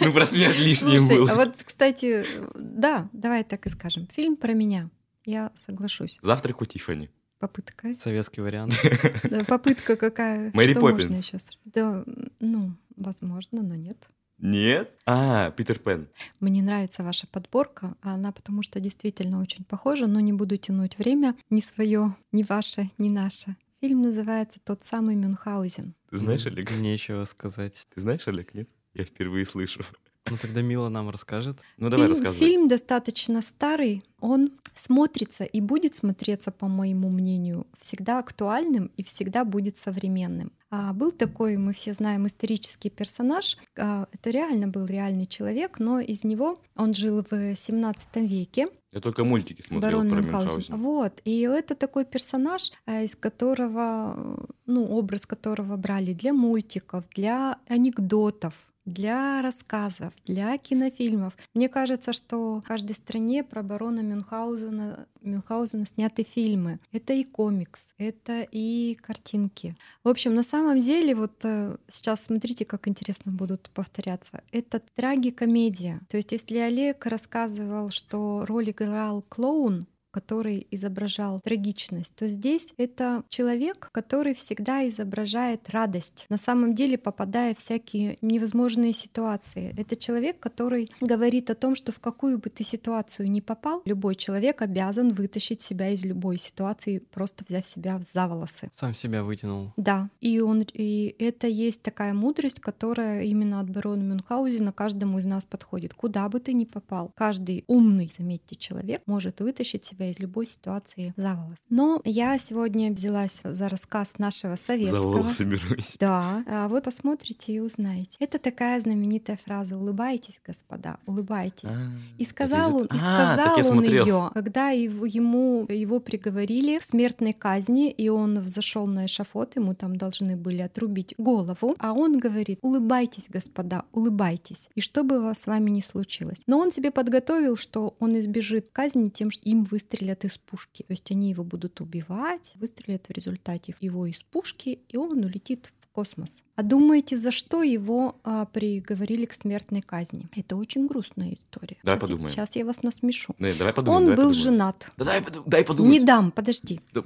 ну 0.00 0.12
про 0.12 0.26
смерть 0.26 0.58
лишним 0.58 1.06
был. 1.06 1.28
А 1.30 1.36
вот, 1.36 1.54
кстати, 1.64 2.26
да, 2.56 3.08
давай 3.12 3.44
так 3.44 3.64
и 3.66 3.70
скажем. 3.70 4.08
Фильм 4.12 4.34
про 4.34 4.54
меня. 4.54 4.90
Я 5.24 5.52
соглашусь. 5.54 6.18
Завтрак 6.20 6.60
у 6.62 6.64
Тифани. 6.64 7.10
Попытка. 7.38 7.94
Советский 7.94 8.40
вариант. 8.40 8.74
Да, 9.30 9.44
попытка 9.44 9.94
какая. 9.94 10.50
Мэри 10.52 10.74
Поппинс. 10.74 11.24
сейчас? 11.24 11.56
Да, 11.64 12.04
ну, 12.40 12.72
возможно, 12.96 13.62
но 13.62 13.76
нет. 13.76 13.98
Нет? 14.38 14.90
А, 15.06 15.52
Питер 15.52 15.78
Пен. 15.78 16.08
Мне 16.40 16.60
нравится 16.60 17.04
ваша 17.04 17.28
подборка, 17.28 17.94
она 18.02 18.32
потому 18.32 18.64
что 18.64 18.80
действительно 18.80 19.40
очень 19.40 19.62
похожа, 19.62 20.08
но 20.08 20.18
не 20.18 20.32
буду 20.32 20.56
тянуть 20.56 20.98
время, 20.98 21.36
ни 21.50 21.60
свое, 21.60 22.16
ни 22.32 22.42
ваше, 22.42 22.90
ни 22.98 23.10
наше. 23.10 23.54
Фильм 23.82 24.02
называется 24.02 24.60
«Тот 24.64 24.84
самый 24.84 25.16
Мюнхгаузен». 25.16 25.96
Ты 26.08 26.18
знаешь, 26.18 26.46
Олег? 26.46 26.70
Нечего 26.70 27.24
сказать. 27.24 27.84
Ты 27.92 28.00
знаешь, 28.00 28.28
Олег, 28.28 28.54
нет? 28.54 28.68
Я 28.94 29.04
впервые 29.04 29.44
слышу. 29.44 29.82
Ну 30.30 30.36
тогда 30.40 30.62
Мила 30.62 30.88
нам 30.88 31.10
расскажет. 31.10 31.60
Ну 31.78 31.90
давай 31.90 32.06
фильм, 32.06 32.16
рассказывай. 32.16 32.46
Фильм 32.46 32.68
достаточно 32.68 33.42
старый, 33.42 34.04
он 34.20 34.52
смотрится 34.76 35.42
и 35.42 35.60
будет 35.60 35.96
смотреться, 35.96 36.52
по 36.52 36.68
моему 36.68 37.10
мнению, 37.10 37.66
всегда 37.80 38.20
актуальным 38.20 38.92
и 38.96 39.02
всегда 39.02 39.44
будет 39.44 39.76
современным. 39.76 40.52
А 40.70 40.92
был 40.92 41.10
такой, 41.10 41.56
мы 41.56 41.74
все 41.74 41.92
знаем, 41.92 42.28
исторический 42.28 42.88
персонаж. 42.88 43.58
А, 43.76 44.06
это 44.12 44.30
реально 44.30 44.68
был 44.68 44.86
реальный 44.86 45.26
человек, 45.26 45.80
но 45.80 45.98
из 45.98 46.22
него 46.22 46.56
он 46.76 46.94
жил 46.94 47.26
в 47.28 47.56
17 47.56 48.16
веке. 48.18 48.68
Я 48.92 49.00
только 49.00 49.24
мультики 49.24 49.62
смотрел 49.62 50.00
Барон 50.02 50.10
про 50.10 50.20
Мюнхгаузен. 50.20 50.76
Вот. 50.76 51.20
И 51.24 51.40
это 51.40 51.74
такой 51.74 52.04
персонаж, 52.04 52.72
э, 52.86 53.04
из 53.04 53.16
которого, 53.16 54.46
ну, 54.66 54.84
образ 54.84 55.24
которого 55.24 55.76
брали 55.76 56.12
для 56.12 56.32
мультиков, 56.34 57.04
для 57.14 57.58
анекдотов, 57.68 58.54
для 58.84 59.40
рассказов, 59.42 60.12
для 60.26 60.56
кинофильмов. 60.58 61.36
Мне 61.54 61.68
кажется, 61.68 62.12
что 62.12 62.56
в 62.56 62.62
каждой 62.62 62.96
стране 62.96 63.44
про 63.44 63.62
барона 63.62 64.00
Мюнхгаузена, 64.00 65.06
Мюнхгаузена 65.20 65.86
сняты 65.86 66.24
фильмы. 66.24 66.80
Это 66.92 67.12
и 67.12 67.24
комикс, 67.24 67.94
это 67.98 68.46
и 68.50 68.96
картинки. 69.00 69.76
В 70.04 70.08
общем, 70.08 70.34
на 70.34 70.42
самом 70.42 70.80
деле, 70.80 71.14
вот 71.14 71.44
э, 71.44 71.76
сейчас 71.88 72.24
смотрите, 72.24 72.64
как 72.64 72.88
интересно 72.88 73.32
будут 73.32 73.70
повторяться. 73.70 74.42
Это 74.50 74.80
трагикомедия. 74.94 76.00
То 76.08 76.16
есть, 76.16 76.32
если 76.32 76.58
Олег 76.58 77.06
рассказывал, 77.06 77.90
что 77.90 78.44
роль 78.46 78.70
играл 78.70 79.24
клоун, 79.28 79.86
который 80.12 80.66
изображал 80.70 81.40
трагичность, 81.40 82.14
то 82.14 82.28
здесь 82.28 82.72
это 82.76 83.24
человек, 83.28 83.88
который 83.92 84.34
всегда 84.34 84.88
изображает 84.88 85.70
радость, 85.70 86.26
на 86.28 86.38
самом 86.38 86.74
деле 86.74 86.98
попадая 86.98 87.54
в 87.54 87.58
всякие 87.58 88.18
невозможные 88.22 88.92
ситуации. 88.92 89.74
Это 89.76 89.96
человек, 89.96 90.38
который 90.38 90.90
говорит 91.00 91.50
о 91.50 91.54
том, 91.54 91.74
что 91.74 91.90
в 91.90 92.00
какую 92.00 92.38
бы 92.38 92.50
ты 92.50 92.62
ситуацию 92.62 93.30
ни 93.30 93.40
попал, 93.40 93.82
любой 93.84 94.14
человек 94.14 94.62
обязан 94.62 95.12
вытащить 95.14 95.62
себя 95.62 95.88
из 95.88 96.04
любой 96.04 96.38
ситуации, 96.38 96.98
просто 96.98 97.44
взяв 97.48 97.66
себя 97.66 97.98
за 98.00 98.28
волосы. 98.28 98.68
Сам 98.72 98.94
себя 98.94 99.24
вытянул. 99.24 99.72
Да, 99.76 100.10
и 100.20 100.40
он 100.40 100.62
и 100.72 101.14
это 101.18 101.46
есть 101.46 101.82
такая 101.82 102.12
мудрость, 102.12 102.60
которая 102.60 103.22
именно 103.22 103.60
от 103.60 103.70
барона 103.70 104.02
Мюнхгаузена 104.02 104.72
каждому 104.72 105.18
из 105.18 105.24
нас 105.24 105.44
подходит. 105.44 105.94
Куда 105.94 106.28
бы 106.28 106.40
ты 106.40 106.52
ни 106.52 106.64
попал, 106.64 107.10
каждый 107.14 107.64
умный, 107.66 108.10
заметьте, 108.16 108.56
человек 108.56 109.02
может 109.06 109.40
вытащить 109.40 109.84
себя 109.84 110.01
себя 110.02 110.10
из 110.10 110.18
любой 110.18 110.46
ситуации 110.46 111.14
за 111.16 111.34
волос. 111.34 111.58
Но 111.70 112.00
я 112.04 112.38
сегодня 112.38 112.92
взялась 112.92 113.40
за 113.44 113.68
рассказ 113.68 114.14
нашего 114.18 114.56
советского. 114.56 115.00
За 115.00 115.06
волосы 115.06 115.44
берусь. 115.44 115.96
Да. 115.98 116.44
А 116.46 116.68
вот 116.68 116.84
посмотрите 116.84 117.52
и 117.52 117.60
узнаете. 117.60 118.16
Это 118.18 118.38
такая 118.38 118.80
знаменитая 118.80 119.38
фраза 119.44 119.76
«Улыбайтесь, 119.76 120.40
господа, 120.44 120.98
улыбайтесь». 121.06 121.70
А, 121.70 121.90
и 122.18 122.24
сказал 122.24 122.76
он, 122.76 122.86
и 122.86 122.98
а, 123.00 123.34
сказал 123.34 123.76
он 123.76 123.84
ее, 123.84 124.30
когда 124.34 124.70
его, 124.70 125.06
ему 125.06 125.66
его 125.68 126.00
приговорили 126.00 126.78
к 126.78 126.82
смертной 126.82 127.32
казни, 127.32 127.90
и 127.90 128.08
он 128.08 128.40
взошел 128.40 128.86
на 128.86 129.06
эшафот, 129.06 129.56
ему 129.56 129.74
там 129.74 129.96
должны 129.96 130.36
были 130.36 130.62
отрубить 130.62 131.14
голову, 131.18 131.76
а 131.78 131.92
он 131.92 132.18
говорит 132.18 132.58
«Улыбайтесь, 132.62 133.26
господа, 133.28 133.84
улыбайтесь, 133.92 134.68
и 134.74 134.80
что 134.80 135.04
бы 135.04 135.32
с 135.34 135.46
вами 135.46 135.70
ни 135.70 135.80
случилось». 135.80 136.42
Но 136.46 136.58
он 136.58 136.72
себе 136.72 136.90
подготовил, 136.90 137.56
что 137.56 137.94
он 137.98 138.18
избежит 138.18 138.68
казни 138.72 139.08
тем, 139.08 139.30
что 139.30 139.42
им 139.48 139.64
выстрелят 139.64 139.91
выстрелят 139.92 140.24
из 140.24 140.38
пушки. 140.38 140.82
То 140.82 140.92
есть 140.92 141.10
они 141.10 141.30
его 141.30 141.44
будут 141.44 141.80
убивать, 141.80 142.54
выстрелят 142.56 143.06
в 143.06 143.10
результате 143.10 143.74
его 143.80 144.06
из 144.06 144.22
пушки, 144.22 144.80
и 144.88 144.96
он 144.96 145.24
улетит 145.24 145.70
в 145.80 145.86
космос. 145.88 146.42
А 146.54 146.62
думаете, 146.62 147.16
за 147.16 147.30
что 147.30 147.62
его 147.62 148.16
а, 148.24 148.44
приговорили 148.44 149.24
к 149.24 149.32
смертной 149.32 149.80
казни? 149.80 150.28
Это 150.36 150.56
очень 150.56 150.86
грустная 150.86 151.32
история. 151.34 151.78
Давай 151.82 151.98
сейчас, 151.98 152.10
подумаем. 152.10 152.34
Сейчас 152.34 152.56
я 152.56 152.64
вас 152.66 152.82
насмешу. 152.82 153.34
Да, 153.38 153.54
давай 153.54 153.72
подумаем. 153.72 154.02
Он 154.02 154.06
давай 154.08 154.16
был 154.16 154.32
подумаем. 154.32 154.42
женат. 154.42 154.92
Да 154.98 155.04
дай, 155.04 155.24
дай 155.46 155.64
подумать. 155.64 155.92
Не 155.92 156.00
дам, 156.04 156.30
подожди. 156.30 156.80
Да. 156.92 157.02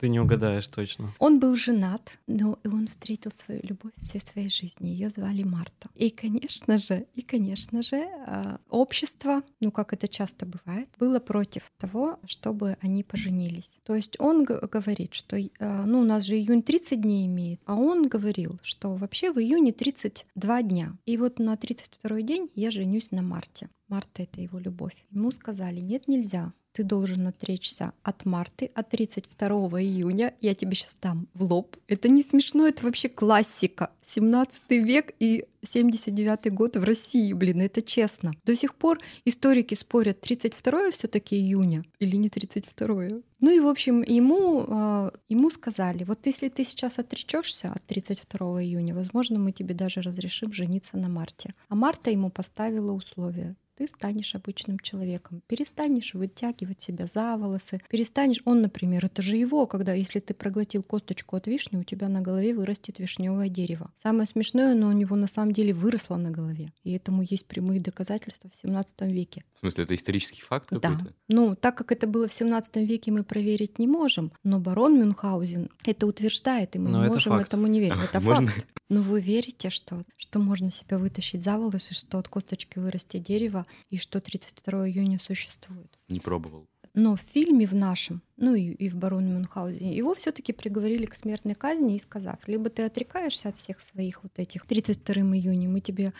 Ты 0.00 0.08
не 0.08 0.20
угадаешь 0.20 0.68
точно. 0.68 1.14
Он 1.18 1.40
был 1.40 1.56
женат, 1.56 2.12
но 2.26 2.58
и 2.62 2.68
он 2.68 2.88
встретил 2.88 3.32
свою 3.32 3.60
любовь 3.62 3.92
всей 3.96 4.20
своей 4.20 4.50
жизни. 4.50 4.88
Ее 4.88 5.08
звали 5.08 5.44
Марта. 5.44 5.88
И, 5.94 6.10
конечно 6.10 6.78
же, 6.78 7.06
и, 7.14 7.22
конечно 7.22 7.82
же, 7.82 8.06
а, 8.26 8.58
общество, 8.68 9.42
ну, 9.60 9.70
как 9.70 9.94
это 9.94 10.08
часто 10.08 10.44
бывает, 10.44 10.88
было 10.98 11.20
против 11.20 11.72
того, 11.78 12.18
чтобы 12.26 12.76
они 12.82 13.02
поженились. 13.02 13.78
То 13.84 13.94
есть 13.94 14.16
он 14.20 14.44
говорит, 14.44 15.14
что, 15.14 15.38
а, 15.58 15.84
ну, 15.86 16.00
у 16.00 16.04
нас 16.04 16.24
же 16.24 16.36
июнь 16.36 16.62
30 16.62 17.00
дней 17.00 17.26
имеет, 17.26 17.60
а 17.64 17.74
он 17.74 18.08
говорил, 18.08 18.57
что 18.62 18.94
вообще 18.94 19.32
в 19.32 19.38
июне 19.38 19.72
32 19.72 20.62
дня. 20.62 20.96
И 21.06 21.16
вот 21.16 21.38
на 21.38 21.56
32 21.56 22.22
день 22.22 22.50
я 22.54 22.70
женюсь 22.70 23.10
на 23.10 23.22
Марте. 23.22 23.68
Марта— 23.88 24.22
это 24.24 24.40
его 24.40 24.58
любовь. 24.58 25.04
Ему 25.10 25.32
сказали, 25.32 25.80
нет, 25.80 26.08
нельзя. 26.08 26.52
Ты 26.72 26.84
должен 26.84 27.26
отречься 27.26 27.92
от 28.02 28.24
Марты, 28.24 28.70
от 28.74 28.90
32 28.90 29.82
июня. 29.82 30.34
Я 30.40 30.54
тебе 30.54 30.76
сейчас 30.76 30.96
дам 31.00 31.26
в 31.34 31.42
лоб. 31.42 31.76
Это 31.88 32.08
не 32.08 32.22
смешно, 32.22 32.68
это 32.68 32.84
вообще 32.84 33.08
классика. 33.08 33.90
17 34.02 34.70
век 34.70 35.12
и 35.18 35.46
79 35.64 36.52
год 36.52 36.76
в 36.76 36.84
России, 36.84 37.32
блин, 37.32 37.62
это 37.62 37.82
честно. 37.82 38.32
До 38.44 38.54
сих 38.54 38.74
пор 38.74 39.00
историки 39.24 39.74
спорят, 39.74 40.20
32 40.20 40.90
все 40.92 41.08
таки 41.08 41.36
июня 41.36 41.84
или 41.98 42.16
не 42.16 42.28
32 42.28 43.08
Ну 43.40 43.50
и, 43.50 43.58
в 43.58 43.66
общем, 43.66 44.02
ему, 44.02 44.64
а, 44.68 45.12
ему 45.28 45.50
сказали, 45.50 46.04
вот 46.04 46.26
если 46.26 46.48
ты 46.48 46.64
сейчас 46.64 46.98
отречешься 46.98 47.72
от 47.72 47.82
32 47.86 48.62
июня, 48.62 48.94
возможно, 48.94 49.38
мы 49.38 49.52
тебе 49.52 49.74
даже 49.74 50.00
разрешим 50.00 50.52
жениться 50.52 50.96
на 50.96 51.08
Марте. 51.08 51.54
А 51.68 51.74
Марта 51.74 52.10
ему 52.10 52.30
поставила 52.30 52.92
условия 52.92 53.56
ты 53.78 53.86
станешь 53.86 54.34
обычным 54.34 54.80
человеком, 54.80 55.40
перестанешь 55.46 56.12
вытягивать 56.14 56.80
себя 56.80 57.06
за 57.06 57.36
волосы, 57.36 57.80
перестанешь, 57.88 58.42
он, 58.44 58.60
например, 58.60 59.04
это 59.06 59.22
же 59.22 59.36
его, 59.36 59.68
когда 59.68 59.92
если 59.92 60.18
ты 60.18 60.34
проглотил 60.34 60.82
косточку 60.82 61.36
от 61.36 61.46
вишни, 61.46 61.76
у 61.78 61.84
тебя 61.84 62.08
на 62.08 62.20
голове 62.20 62.54
вырастет 62.54 62.98
вишневое 62.98 63.48
дерево. 63.48 63.92
Самое 63.94 64.26
смешное, 64.26 64.74
но 64.74 64.88
у 64.88 64.92
него 64.92 65.14
на 65.14 65.28
самом 65.28 65.52
деле 65.52 65.72
выросло 65.72 66.16
на 66.16 66.32
голове, 66.32 66.72
и 66.82 66.90
этому 66.92 67.22
есть 67.22 67.46
прямые 67.46 67.78
доказательства 67.80 68.50
в 68.50 68.56
17 68.56 69.02
веке. 69.02 69.44
В 69.54 69.60
смысле, 69.60 69.84
это 69.84 69.94
исторический 69.94 70.42
факт 70.42 70.70
Да. 70.72 70.80
какой-то? 70.80 71.14
Ну, 71.28 71.54
так 71.54 71.76
как 71.76 71.92
это 71.92 72.08
было 72.08 72.26
в 72.26 72.32
17 72.32 72.84
веке, 72.84 73.12
мы 73.12 73.22
проверить 73.22 73.78
не 73.78 73.86
можем, 73.86 74.32
но 74.42 74.58
барон 74.58 74.98
Мюнхгаузен 74.98 75.70
это 75.86 76.08
утверждает, 76.08 76.74
и 76.74 76.80
мы 76.80 76.90
Но 76.90 76.98
не 76.98 77.04
это 77.04 77.14
можем 77.14 77.32
факт. 77.34 77.46
этому 77.48 77.68
не 77.68 77.78
верить. 77.78 77.98
Это 78.12 78.20
Можно? 78.20 78.48
факт. 78.48 78.66
Но 78.90 79.02
вы 79.02 79.20
верите, 79.20 79.68
что, 79.68 80.02
что 80.16 80.38
можно 80.38 80.70
себя 80.70 80.98
вытащить 80.98 81.42
за 81.42 81.58
волосы, 81.58 81.92
что 81.92 82.18
от 82.18 82.28
косточки 82.28 82.78
вырастет 82.78 83.22
дерево, 83.22 83.66
и 83.90 83.98
что 83.98 84.20
32 84.20 84.88
июня 84.88 85.18
существует? 85.20 85.98
Не 86.08 86.20
пробовал. 86.20 86.66
Но 86.94 87.16
в 87.16 87.20
фильме 87.20 87.66
в 87.66 87.74
нашем, 87.74 88.22
ну 88.36 88.54
и, 88.54 88.72
и 88.72 88.88
в 88.88 88.96
бароне 88.96 89.32
Мюнхгаузене, 89.32 89.96
его 89.96 90.14
все 90.14 90.32
таки 90.32 90.52
приговорили 90.52 91.06
к 91.06 91.14
смертной 91.14 91.54
казни 91.54 91.96
и 91.96 92.00
сказав, 92.00 92.36
либо 92.46 92.70
ты 92.70 92.82
отрекаешься 92.82 93.50
от 93.50 93.56
всех 93.56 93.80
своих 93.80 94.22
вот 94.22 94.38
этих 94.38 94.66
32 94.66 95.14
июня, 95.36 95.68
мы 95.68 95.80
тебе 95.80 96.12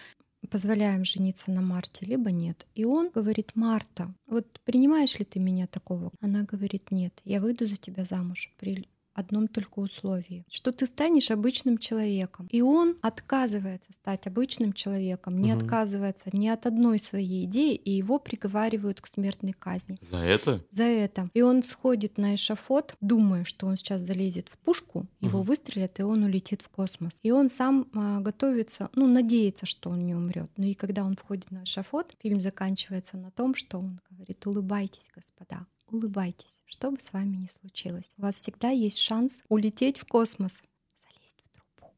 позволяем 0.50 1.04
жениться 1.04 1.50
на 1.50 1.62
Марте, 1.62 2.06
либо 2.06 2.30
нет. 2.30 2.66
И 2.74 2.84
он 2.84 3.11
говорит, 3.11 3.52
Марта, 3.54 4.14
вот 4.26 4.61
принимаешь 4.64 5.18
ли 5.18 5.24
ты 5.24 5.40
меня 5.40 5.66
такого? 5.66 6.12
Она 6.20 6.42
говорит, 6.42 6.90
нет, 6.90 7.20
я 7.24 7.40
выйду 7.40 7.66
за 7.66 7.76
тебя 7.76 8.04
замуж 8.04 8.52
при 8.58 8.88
одном 9.18 9.48
только 9.48 9.81
условии, 9.81 10.44
что 10.50 10.72
ты 10.72 10.87
станешь 10.87 11.31
обычным 11.31 11.78
человеком. 11.78 12.46
И 12.50 12.61
он 12.62 12.96
отказывается 13.02 13.92
стать 13.92 14.26
обычным 14.26 14.72
человеком, 14.72 15.38
не 15.40 15.52
Мгм. 15.52 15.59
отказывается 15.62 16.31
ни 16.33 16.48
от 16.48 16.66
одной 16.66 16.98
своей 17.00 17.44
идеи, 17.44 17.74
и 17.74 17.90
его 17.90 18.18
приговаривают 18.18 19.00
к 19.00 19.07
смертной 19.09 19.52
казни 19.52 19.98
За 20.00 20.18
это? 20.18 20.64
за 20.70 20.85
это. 20.85 21.31
И 21.35 21.42
он 21.42 21.62
всходит 21.62 22.18
на 22.18 22.35
эшафот, 22.35 22.94
думая, 23.00 23.44
что 23.44 23.66
он 23.66 23.76
сейчас 23.76 24.02
залезет 24.02 24.48
в 24.48 24.59
пушку, 24.59 25.07
его 25.20 25.38
Мгм. 25.38 25.46
выстрелят, 25.46 25.98
и 26.00 26.02
он 26.02 26.22
улетит 26.24 26.62
в 26.62 26.68
космос. 26.68 27.12
И 27.22 27.31
он 27.31 27.48
сам 27.48 27.88
а, 27.94 28.20
готовится, 28.20 28.90
ну, 28.94 29.07
надеется, 29.09 29.66
что 29.66 29.90
он 29.90 30.07
не 30.07 30.14
умрет. 30.14 30.50
Но 30.57 30.64
и 30.66 30.74
когда 30.74 31.04
он 31.04 31.16
входит 31.16 31.50
на 31.50 31.64
эшафот, 31.64 32.14
фильм 32.22 32.40
заканчивается 32.40 33.16
на 33.16 33.31
том, 33.31 33.54
что 33.54 33.78
он 33.78 34.00
говорит, 34.11 34.46
улыбайтесь, 34.46 35.09
господа, 35.14 35.66
улыбайтесь, 35.90 36.61
что 36.66 36.90
бы 36.90 37.01
с 37.01 37.12
вами 37.12 37.37
ни 37.37 37.46
случилось. 37.46 38.11
У 38.16 38.22
вас 38.22 38.37
всегда 38.37 38.70
есть 38.70 38.98
шанс 38.98 39.42
улететь 39.48 39.98
в 39.98 40.05
космос, 40.05 40.61
залезть 40.98 41.42
в 41.44 41.51
трубу, 41.51 41.94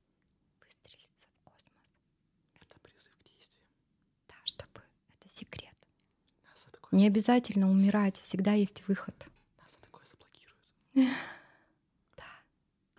выстрелиться 0.60 1.26
в 1.28 1.44
космос. 1.44 1.94
Это 2.54 2.78
призыв 2.80 3.12
к 3.18 3.24
действию. 3.24 3.62
Да, 4.28 4.34
чтобы 4.44 4.80
это 5.18 5.28
секрет. 5.34 5.74
Такое, 6.72 6.98
Не 6.98 7.06
обязательно 7.06 7.70
умирать, 7.70 8.20
всегда 8.20 8.52
есть 8.52 8.86
выход. 8.88 9.14
нас 9.60 9.76
такое 9.80 10.04
заблокируют. 10.06 11.16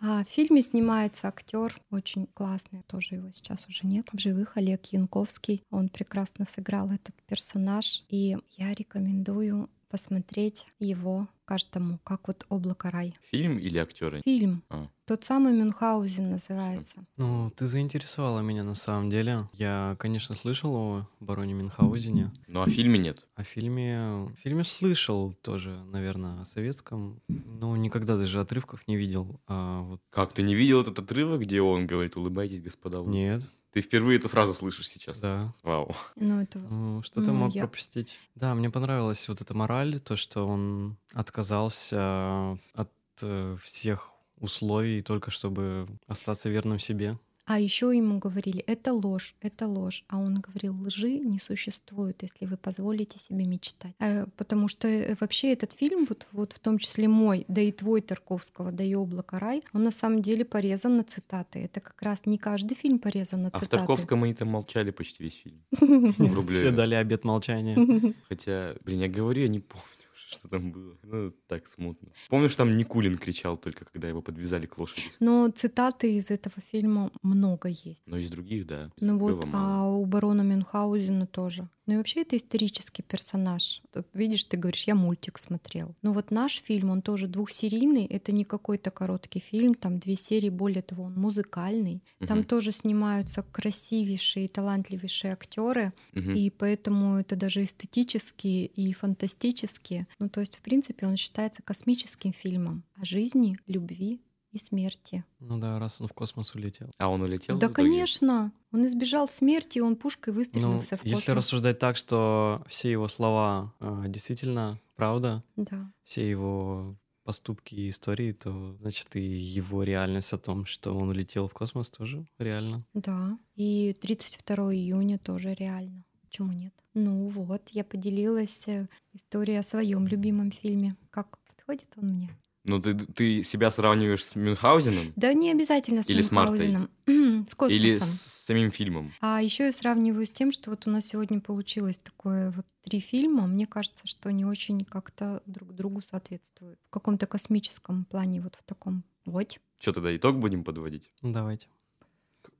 А 0.04 0.23
в 0.25 0.27
фильме 0.27 0.63
снимается 0.63 1.27
актер 1.27 1.80
очень 1.91 2.25
классный, 2.25 2.82
тоже 2.88 3.15
его 3.15 3.30
сейчас 3.34 3.67
уже 3.67 3.86
нет 3.86 4.08
в 4.12 4.17
живых, 4.19 4.58
Олег 4.58 4.88
Янковский. 4.88 5.63
Он 5.69 5.89
прекрасно 5.89 6.45
сыграл 6.45 6.89
этот 6.89 7.13
персонаж, 7.27 8.04
и 8.10 8.36
я 8.58 8.73
рекомендую 8.73 9.69
посмотреть 9.91 10.65
его 10.80 11.27
каждому, 11.43 11.99
как 12.06 12.27
вот 12.27 12.45
«Облако 12.47 12.89
рай». 12.89 13.13
Фильм 13.30 13.58
или 13.60 13.77
актеры? 13.77 14.21
Фильм. 14.23 14.63
А. 14.69 14.88
Тот 15.06 15.25
самый 15.25 15.51
Мюнхгаузен 15.51 16.30
называется. 16.32 17.06
Ну, 17.17 17.51
ты 17.58 17.67
заинтересовала 17.67 18.39
меня 18.39 18.63
на 18.63 18.73
самом 18.75 19.10
деле. 19.10 19.49
Я, 19.51 19.97
конечно, 19.99 20.34
слышал 20.34 20.73
о 20.73 21.08
бароне 21.19 21.54
Мюнхгаузене. 21.54 22.32
Ну, 22.47 22.62
а 22.62 22.65
в 22.65 22.69
фильме 22.69 22.97
нет. 22.97 23.27
О 23.36 23.43
фильме... 23.43 24.34
Фильме 24.41 24.63
слышал 24.63 25.34
тоже, 25.41 25.84
наверное, 25.84 26.41
о 26.41 26.45
советском. 26.45 27.21
Но 27.27 27.75
никогда 27.75 28.17
даже 28.17 28.39
отрывков 28.39 28.88
не 28.88 28.95
видел. 28.95 29.41
А 29.47 29.82
вот 29.82 29.99
Как, 30.10 30.32
ты 30.32 30.43
не 30.43 30.56
видел 30.56 30.82
этот 30.82 30.99
отрывок, 30.99 31.41
где 31.41 31.62
он 31.62 31.86
говорит, 31.86 32.15
улыбайтесь, 32.15 32.62
господа? 32.62 33.01
улыбайтесь»? 33.01 33.43
нет, 33.43 33.51
Ты 33.71 33.81
впервые 33.81 34.19
эту 34.19 34.27
фразу 34.27 34.53
слышишь 34.53 34.89
сейчас? 34.89 35.19
да. 35.21 35.53
Вау. 35.63 35.95
Ну, 36.15 36.41
это 36.41 36.60
Ну, 36.60 37.01
что 37.03 37.21
ты 37.21 37.31
Ну, 37.31 37.38
мог 37.38 37.53
я- 37.53 37.62
пропустить? 37.62 38.19
Да, 38.36 38.53
мне 38.53 38.69
понравилась 38.69 39.27
вот 39.29 39.39
эта 39.41 39.53
мораль, 39.53 39.99
то, 39.99 40.15
что 40.17 40.45
он 40.45 40.97
отказался 41.13 42.57
от 42.73 42.91
э, 43.21 43.55
всех 43.63 44.12
условий 44.38 45.01
только 45.01 45.31
чтобы 45.31 45.88
остаться 46.07 46.49
верным 46.49 46.79
себе. 46.79 47.17
А 47.51 47.59
еще 47.59 47.91
ему 47.93 48.17
говорили, 48.17 48.63
это 48.65 48.93
ложь, 48.93 49.35
это 49.41 49.67
ложь. 49.67 50.05
А 50.07 50.19
он 50.19 50.39
говорил, 50.39 50.73
лжи 50.73 51.19
не 51.19 51.37
существует, 51.37 52.23
если 52.23 52.45
вы 52.45 52.55
позволите 52.55 53.19
себе 53.19 53.43
мечтать. 53.45 53.93
Э, 53.99 54.25
потому 54.37 54.69
что 54.69 54.87
э, 54.87 55.17
вообще 55.19 55.51
этот 55.51 55.73
фильм, 55.73 56.05
вот, 56.07 56.27
вот 56.31 56.53
в 56.53 56.59
том 56.59 56.77
числе 56.77 57.09
мой, 57.09 57.43
да 57.49 57.59
и 57.59 57.73
твой 57.73 57.99
Тарковского, 57.99 58.71
да 58.71 58.85
и 58.85 58.95
«Облако 58.95 59.37
рай», 59.37 59.63
он 59.73 59.83
на 59.83 59.91
самом 59.91 60.21
деле 60.21 60.45
порезан 60.45 60.95
на 60.95 61.03
цитаты. 61.03 61.59
Это 61.59 61.81
как 61.81 62.01
раз 62.01 62.25
не 62.25 62.37
каждый 62.37 62.75
фильм 62.75 62.99
порезан 62.99 63.41
на 63.41 63.49
А 63.49 63.57
в 63.57 63.59
цитаты. 63.59 63.77
Тарковском 63.79 64.23
они 64.23 64.33
там 64.33 64.47
молчали 64.47 64.91
почти 64.91 65.21
весь 65.21 65.35
фильм. 65.35 65.61
Все 66.47 66.71
дали 66.71 66.95
обет 66.95 67.25
молчания. 67.25 68.13
Хотя, 68.29 68.75
блин, 68.85 69.01
я 69.01 69.09
говорю, 69.09 69.41
я 69.41 69.49
не 69.49 69.59
помню 69.59 69.90
что 70.32 70.48
там 70.48 70.72
было. 70.72 70.98
Ну, 71.04 71.32
так 71.48 71.67
смутно. 71.67 72.10
Помню, 72.30 72.50
что 72.50 72.60
там 72.60 72.76
Никулин 72.76 73.17
кричал 73.17 73.58
только, 73.58 73.86
когда 73.86 74.08
его 74.08 74.22
подвязали 74.22 74.65
к 74.65 74.78
лошади. 74.78 75.04
Но 75.20 75.50
цитаты 75.50 76.15
из 76.15 76.32
этого 76.32 76.56
фильма 76.72 77.12
много 77.22 77.70
есть. 77.70 78.04
Но 78.06 78.17
из 78.17 78.30
других, 78.30 78.65
да. 78.65 78.91
Ну 79.00 79.17
вот, 79.17 79.46
а 79.54 79.88
у 79.88 80.06
барона 80.06 80.41
Мюнхгаузена 80.41 81.28
тоже. 81.28 81.70
Ну 81.91 81.95
и 81.95 81.97
вообще 81.97 82.21
это 82.21 82.38
исторический 82.38 83.01
персонаж. 83.04 83.82
Видишь, 84.13 84.45
ты 84.45 84.56
говоришь, 84.56 84.86
я 84.86 84.95
мультик 84.95 85.38
смотрел. 85.38 85.93
Ну 86.01 86.13
вот 86.13 86.32
наш 86.32 86.62
фильм, 86.62 86.89
он 86.89 87.01
тоже 87.01 87.27
двухсерийный, 87.27 88.06
это 88.06 88.32
не 88.32 88.45
какой-то 88.45 88.91
короткий 88.91 89.41
фильм, 89.41 89.73
там 89.75 89.99
две 89.99 90.15
серии, 90.15 90.47
более 90.49 90.84
того, 90.84 91.04
он 91.04 91.15
музыкальный. 91.15 92.01
Там 92.25 92.38
Мгм. 92.39 92.47
тоже 92.47 92.71
снимаются 92.71 93.43
красивейшие 93.43 94.47
талантливейшие 94.47 95.34
актеры, 95.34 95.91
Мгм. 96.13 96.32
и 96.32 96.49
поэтому 96.49 97.15
это 97.17 97.36
даже 97.36 97.62
эстетические 97.62 98.67
и 98.67 98.93
фантастические. 98.93 100.08
Ну 100.17 100.30
то 100.30 100.39
есть, 100.39 100.56
в 100.60 100.62
принципе, 100.62 101.08
он 101.08 101.17
считается 101.17 101.62
космическим 101.62 102.32
фильмом 102.32 102.86
о 102.95 103.04
жизни, 103.04 103.58
любви 103.67 104.21
и 104.51 104.59
смерти. 104.59 105.23
Ну 105.39 105.57
да, 105.57 105.79
раз 105.79 106.01
он 106.01 106.07
в 106.07 106.13
космос 106.13 106.53
улетел. 106.55 106.91
А 106.97 107.09
он 107.09 107.21
улетел? 107.21 107.57
Да, 107.57 107.69
конечно. 107.69 108.51
Он 108.73 108.85
избежал 108.85 109.27
смерти, 109.29 109.77
и 109.79 109.81
он 109.81 109.95
пушкой 109.95 110.33
Ну, 110.33 110.39
выстрелился 110.39 110.97
в 110.97 111.01
космос. 111.01 111.19
если 111.19 111.31
рассуждать 111.31 111.79
так, 111.79 111.97
что 111.97 112.63
все 112.67 112.91
его 112.91 113.07
слова 113.07 113.73
э, 113.79 114.03
действительно 114.07 114.79
правда, 114.95 115.43
Да. 115.55 115.91
все 116.03 116.29
его 116.29 116.95
поступки 117.23 117.75
и 117.75 117.89
истории, 117.89 118.31
то 118.33 118.75
значит 118.79 119.15
и 119.15 119.21
его 119.21 119.83
реальность 119.83 120.33
о 120.33 120.37
том, 120.37 120.65
что 120.65 120.93
он 120.97 121.09
улетел 121.09 121.47
в 121.47 121.53
космос, 121.53 121.89
тоже 121.89 122.25
реально. 122.39 122.83
Да. 122.93 123.37
И 123.55 123.93
32 124.01 124.73
июня 124.75 125.17
тоже 125.19 125.53
реально. 125.53 126.03
Почему 126.23 126.51
нет? 126.53 126.73
Ну 126.93 127.27
вот, 127.27 127.69
я 127.71 127.83
поделилась 127.83 128.67
э, 128.67 128.87
историей 129.13 129.57
о 129.57 129.63
своем 129.63 130.07
любимом 130.07 130.51
фильме. 130.51 130.95
Как 131.09 131.37
подходит 131.39 131.87
он 131.97 132.07
мне? 132.07 132.29
Ну, 132.63 132.80
ты, 132.80 132.93
ты 132.93 133.41
себя 133.41 133.71
сравниваешь 133.71 134.24
с 134.24 134.36
Мюнхгаузеном? 134.36 135.13
Да 135.15 135.34
не 135.34 135.52
обязательно 135.52 136.04
с 136.04 136.10
Или 136.10 136.21
с 136.21 136.32
Мартой? 136.32 136.67
Мюнхгаузеном. 136.67 137.45
с 137.47 137.56
космосом. 137.56 137.76
Или 137.76 138.00
с 138.00 138.21
самим 138.45 138.71
фильмом? 138.71 139.13
А 139.19 139.41
еще 139.41 139.65
я 139.65 139.74
сравниваю 139.74 140.28
с 140.28 140.32
тем, 140.32 140.52
что 140.52 140.69
вот 140.69 140.86
у 140.86 140.91
нас 140.91 141.06
сегодня 141.06 141.39
получилось 141.39 141.97
такое 141.97 142.52
вот 142.52 142.65
три 142.84 143.00
фильма. 143.00 143.47
Мне 143.47 143.65
кажется, 143.65 144.06
что 144.08 144.30
они 144.30 144.45
очень 144.45 144.86
как-то 144.86 145.41
друг 145.47 145.74
другу 145.74 146.02
соответствуют. 146.02 146.80
В 146.88 146.89
каком-то 146.91 147.26
космическом 147.26 148.06
плане, 148.06 148.41
вот 148.41 148.56
в 148.56 148.63
таком. 148.63 149.04
Вот. 149.26 149.58
Что 149.80 149.93
тогда, 149.93 150.15
итог 150.15 150.38
будем 150.38 150.63
подводить? 150.63 151.10
Ну, 151.21 151.32
Давайте. 151.32 151.67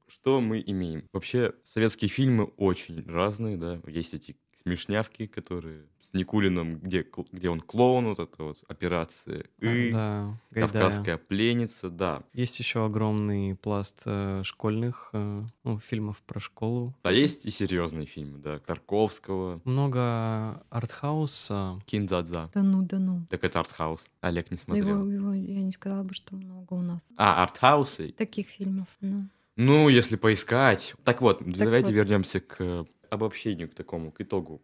Что 0.08 0.42
мы 0.42 0.62
имеем? 0.66 1.08
Вообще, 1.14 1.54
советские 1.64 2.10
фильмы 2.10 2.46
очень 2.58 3.02
разные, 3.08 3.56
да. 3.56 3.80
Есть 3.88 4.14
эти 4.14 4.36
смешнявки, 4.56 5.26
которые 5.28 5.86
с 6.00 6.14
Никулиным, 6.14 6.80
где, 6.80 7.06
где 7.32 7.50
он 7.50 7.62
клоун, 7.62 8.06
вот 8.08 8.20
это 8.20 8.44
вот 8.44 8.64
операция 8.68 9.46
«И», 9.60 9.92
Да, 9.92 10.38
Гайдая. 10.52 10.70
«Кавказская 10.72 11.18
пленница», 11.18 11.90
да. 11.90 12.24
Есть 12.34 12.60
еще 12.60 12.86
огромный 12.86 13.56
пласт 13.56 14.04
э, 14.06 14.42
школьных 14.44 15.10
э, 15.14 15.44
ну, 15.64 15.80
фильмов 15.80 16.22
про 16.24 16.40
школу. 16.40 16.96
А 17.04 17.12
есть 17.12 17.46
и 17.46 17.52
серьезные 17.52 18.06
фильмы, 18.06 18.40
да, 18.40 18.60
Тарковского, 18.60 19.62
Много 19.64 20.64
артхауса. 20.70 21.80
Киндзадза. 21.86 22.50
Да 22.54 22.64
ну, 22.64 22.82
да 22.82 23.00
ну. 23.00 23.26
Так 23.30 23.44
это 23.44 23.60
артхаус. 23.60 24.10
Олег 24.22 24.52
не 24.52 24.58
Да 24.58 24.64
смотрел. 24.64 25.08
Его, 25.08 25.32
его, 25.32 25.34
я 25.34 25.64
не 25.64 25.72
сказала 25.72 26.04
бы, 26.04 26.14
что 26.14 26.36
много 26.36 26.74
у 26.74 26.82
нас 26.82 27.14
А, 27.18 27.44
артхаусы? 27.44 28.12
таких 28.18 28.48
фильмов. 28.48 28.88
Ну. 29.02 29.28
Ну, 29.56 29.90
если 29.90 30.16
поискать. 30.16 30.96
Так 31.04 31.22
вот, 31.22 31.44
давайте 31.46 31.88
вот. 31.88 31.96
вернемся 31.96 32.40
к 32.40 32.86
обобщению, 33.12 33.70
к 33.70 33.76
такому, 33.76 34.12
к 34.12 34.22
итогу. 34.22 34.62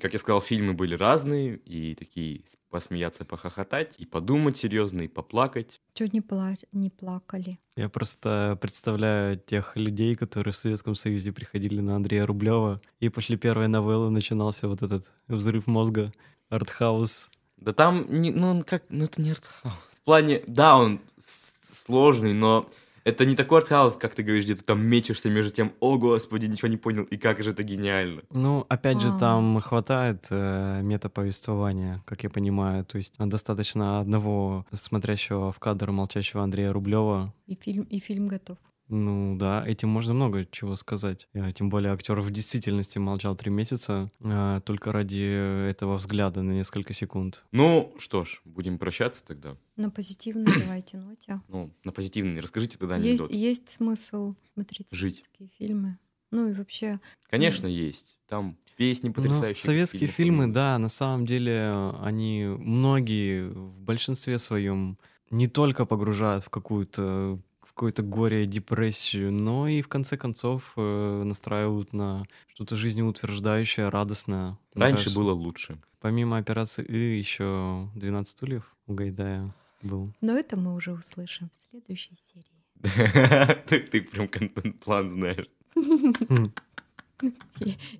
Как 0.00 0.12
я 0.12 0.18
сказал, 0.20 0.40
фильмы 0.40 0.74
были 0.74 0.94
разные, 0.94 1.56
и 1.56 1.94
такие 1.96 2.42
посмеяться, 2.70 3.24
похохотать, 3.24 3.96
и 3.98 4.06
подумать 4.06 4.56
серьезно, 4.56 5.02
и 5.02 5.08
поплакать. 5.08 5.80
Чуть 5.94 6.12
не, 6.12 6.20
пла- 6.20 6.64
не 6.70 6.90
плакали. 6.90 7.58
Я 7.74 7.88
просто 7.88 8.56
представляю 8.60 9.36
тех 9.36 9.76
людей, 9.76 10.14
которые 10.14 10.52
в 10.52 10.56
Советском 10.56 10.94
Союзе 10.94 11.32
приходили 11.32 11.80
на 11.80 11.96
Андрея 11.96 12.24
Рублева, 12.26 12.80
и 13.00 13.08
после 13.08 13.36
первой 13.36 13.66
новеллы 13.66 14.10
начинался 14.10 14.68
вот 14.68 14.82
этот 14.82 15.12
взрыв 15.26 15.66
мозга, 15.66 16.12
артхаус. 16.50 17.30
Да 17.56 17.72
там, 17.72 18.06
не, 18.08 18.30
ну, 18.30 18.50
он 18.50 18.62
как, 18.62 18.84
ну, 18.90 19.04
это 19.04 19.20
не 19.20 19.32
артхаус. 19.32 19.74
В 19.90 20.04
плане, 20.04 20.44
да, 20.46 20.76
он 20.76 21.00
сложный, 21.18 22.32
но 22.32 22.68
это 23.08 23.24
не 23.24 23.34
такой 23.36 23.60
артхаус, 23.60 23.96
как 23.96 24.14
ты 24.14 24.22
говоришь, 24.22 24.44
где 24.44 24.54
ты 24.54 24.62
там 24.62 24.84
мечешься 24.84 25.30
между 25.30 25.50
тем, 25.50 25.72
о, 25.80 25.96
господи, 25.96 26.46
ничего 26.46 26.68
не 26.68 26.76
понял, 26.76 27.04
и 27.04 27.16
как 27.16 27.42
же 27.42 27.50
это 27.52 27.62
гениально. 27.62 28.20
Ну, 28.30 28.66
опять 28.68 29.00
же, 29.00 29.08
А. 29.08 29.18
там 29.18 29.60
хватает 29.60 30.26
э, 30.30 30.80
метаповествования, 30.82 32.02
как 32.04 32.22
я 32.22 32.30
понимаю. 32.30 32.84
То 32.84 32.98
есть 32.98 33.14
достаточно 33.18 34.00
одного 34.00 34.66
смотрящего 34.72 35.52
в 35.52 35.58
кадр 35.58 35.90
молчащего 35.90 36.42
Андрея 36.42 36.70
Рублева. 36.72 37.32
И 37.46 37.54
фильм, 37.54 37.84
и 37.84 37.98
фильм 37.98 38.26
готов. 38.26 38.58
Ну 38.88 39.36
да, 39.36 39.62
этим 39.66 39.88
можно 39.90 40.14
много 40.14 40.46
чего 40.50 40.76
сказать. 40.76 41.28
Э, 41.34 41.52
Тем 41.52 41.68
более 41.68 41.92
актер 41.92 42.18
в 42.20 42.30
действительности 42.30 42.98
молчал 42.98 43.36
три 43.36 43.50
месяца 43.50 44.10
э, 44.20 44.60
только 44.64 44.92
ради 44.92 45.68
этого 45.70 45.96
взгляда 45.96 46.42
на 46.42 46.52
несколько 46.52 46.94
секунд. 46.94 47.44
Ну, 47.52 47.92
что 47.98 48.24
ж, 48.24 48.40
будем 48.44 48.78
прощаться 48.78 49.22
тогда. 49.26 49.56
На 49.76 49.90
позитивной 49.90 50.46
давайте 50.58 50.96
ноте. 50.96 51.40
Ну, 51.48 51.70
на 51.84 51.92
позитивный, 51.92 52.40
расскажите 52.40 52.78
тогда 52.78 52.96
Есть, 52.96 53.08
анекдот. 53.20 53.32
есть 53.32 53.68
смысл 53.68 54.34
смотреть 54.54 54.88
Жить. 54.90 55.16
советские 55.16 55.48
фильмы. 55.58 55.98
Ну 56.30 56.48
и 56.48 56.52
вообще, 56.54 57.00
Конечно, 57.30 57.66
есть. 57.66 58.16
Там 58.28 58.56
песни 58.76 59.08
Ну, 59.08 59.14
потрясающие. 59.14 59.64
советские 59.64 60.00
какие-то 60.00 60.14
фильмы, 60.14 60.36
придуманы. 60.44 60.54
да, 60.54 60.78
на 60.78 60.88
самом 60.88 61.26
деле 61.26 61.92
они 62.02 62.44
многие 62.58 63.48
в 63.48 63.80
большинстве 63.80 64.38
своем 64.38 64.98
не 65.30 65.46
только 65.46 65.84
погружают 65.84 66.44
в 66.44 66.50
какую-то 66.50 67.38
какое-то 67.78 68.02
горе, 68.02 68.44
депрессию, 68.44 69.30
но 69.30 69.68
и 69.68 69.82
в 69.82 69.88
конце 69.88 70.16
концов 70.16 70.72
э, 70.76 71.22
настраивают 71.24 71.92
на 71.92 72.26
что-то 72.48 72.74
жизнеутверждающее, 72.74 73.88
радостное. 73.88 74.58
Раньше 74.74 75.04
кажется, 75.04 75.20
было 75.20 75.32
лучше. 75.32 75.78
Помимо 76.00 76.38
операции 76.38 76.84
И 76.84 77.18
еще 77.18 77.88
12 77.94 78.28
стульев 78.28 78.74
у 78.88 78.94
Гайдая 78.94 79.54
был. 79.82 80.12
но 80.20 80.36
это 80.36 80.56
мы 80.56 80.74
уже 80.74 80.92
услышим 80.92 81.50
в 81.50 81.70
следующей 81.70 82.16
серии. 82.32 83.54
Ты 83.66 83.78
ты 83.78 84.02
прям 84.02 84.26
контент-план 84.26 85.12
знаешь. 85.12 85.46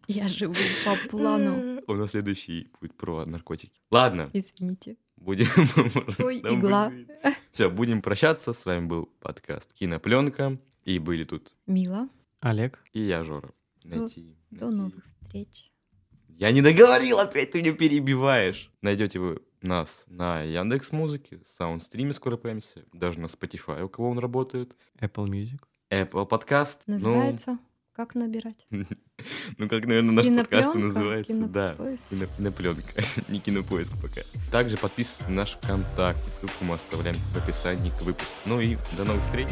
Я 0.08 0.28
живу 0.28 0.54
по 0.84 1.08
плану. 1.08 1.80
У 1.86 1.94
нас 1.94 2.10
следующий 2.10 2.68
будет 2.80 2.96
про 2.96 3.24
наркотики. 3.26 3.72
Ладно, 3.92 4.28
Извините. 4.32 4.96
Будем... 5.20 5.46
Цой, 6.12 6.38
игла. 6.38 6.92
Все, 7.52 7.68
будем 7.70 8.02
прощаться. 8.02 8.52
С 8.52 8.64
вами 8.64 8.86
был 8.86 9.06
подкаст 9.20 9.72
«Кинопленка». 9.72 10.58
И 10.84 10.98
были 10.98 11.24
тут 11.24 11.54
Мила, 11.66 12.08
Олег? 12.40 12.82
и 12.92 13.00
я, 13.00 13.22
Жора. 13.22 13.52
Найти, 13.84 14.36
до 14.50 14.66
найти. 14.66 14.78
новых 14.80 15.04
встреч. 15.04 15.70
Я 16.28 16.50
не 16.52 16.62
договорил, 16.62 17.18
опять 17.18 17.50
ты 17.50 17.60
меня 17.60 17.72
перебиваешь. 17.72 18.70
Найдете 18.80 19.18
вы 19.18 19.42
нас 19.60 20.04
на 20.06 20.42
Яндекс 20.42 20.92
Музыке, 20.92 21.40
Саундстриме 21.44 22.12
скоро 22.14 22.36
появимся, 22.36 22.84
даже 22.92 23.20
на 23.20 23.26
Spotify, 23.26 23.82
у 23.82 23.88
кого 23.88 24.08
он 24.10 24.18
работает, 24.18 24.76
Apple 25.00 25.26
Music? 25.26 25.60
Apple 25.90 26.28
Podcast. 26.28 26.82
ну, 26.86 26.94
Называется 26.94 27.58
«Как 27.98 28.14
набирать?» 28.14 28.64
Ну, 29.58 29.68
как, 29.68 29.86
наверное, 29.86 30.12
наш 30.12 30.26
подкаст 30.26 30.76
и 30.76 30.78
называется. 30.78 31.36
Да, 31.48 31.74
Кинопоиск? 31.74 32.08
кино, 32.08 32.26
кинопленка, 32.36 33.02
не 33.28 33.40
кинопоиск 33.40 33.92
пока. 34.00 34.20
Также 34.52 34.76
подписывайтесь 34.76 35.26
на 35.26 35.34
наш 35.34 35.56
ВКонтакте, 35.56 36.30
ссылку 36.38 36.64
мы 36.64 36.76
оставляем 36.76 37.18
в 37.32 37.36
описании 37.36 37.90
к 37.90 38.00
выпуску. 38.02 38.30
Ну 38.44 38.60
и 38.60 38.76
до 38.96 39.04
новых 39.04 39.24
встреч. 39.24 39.48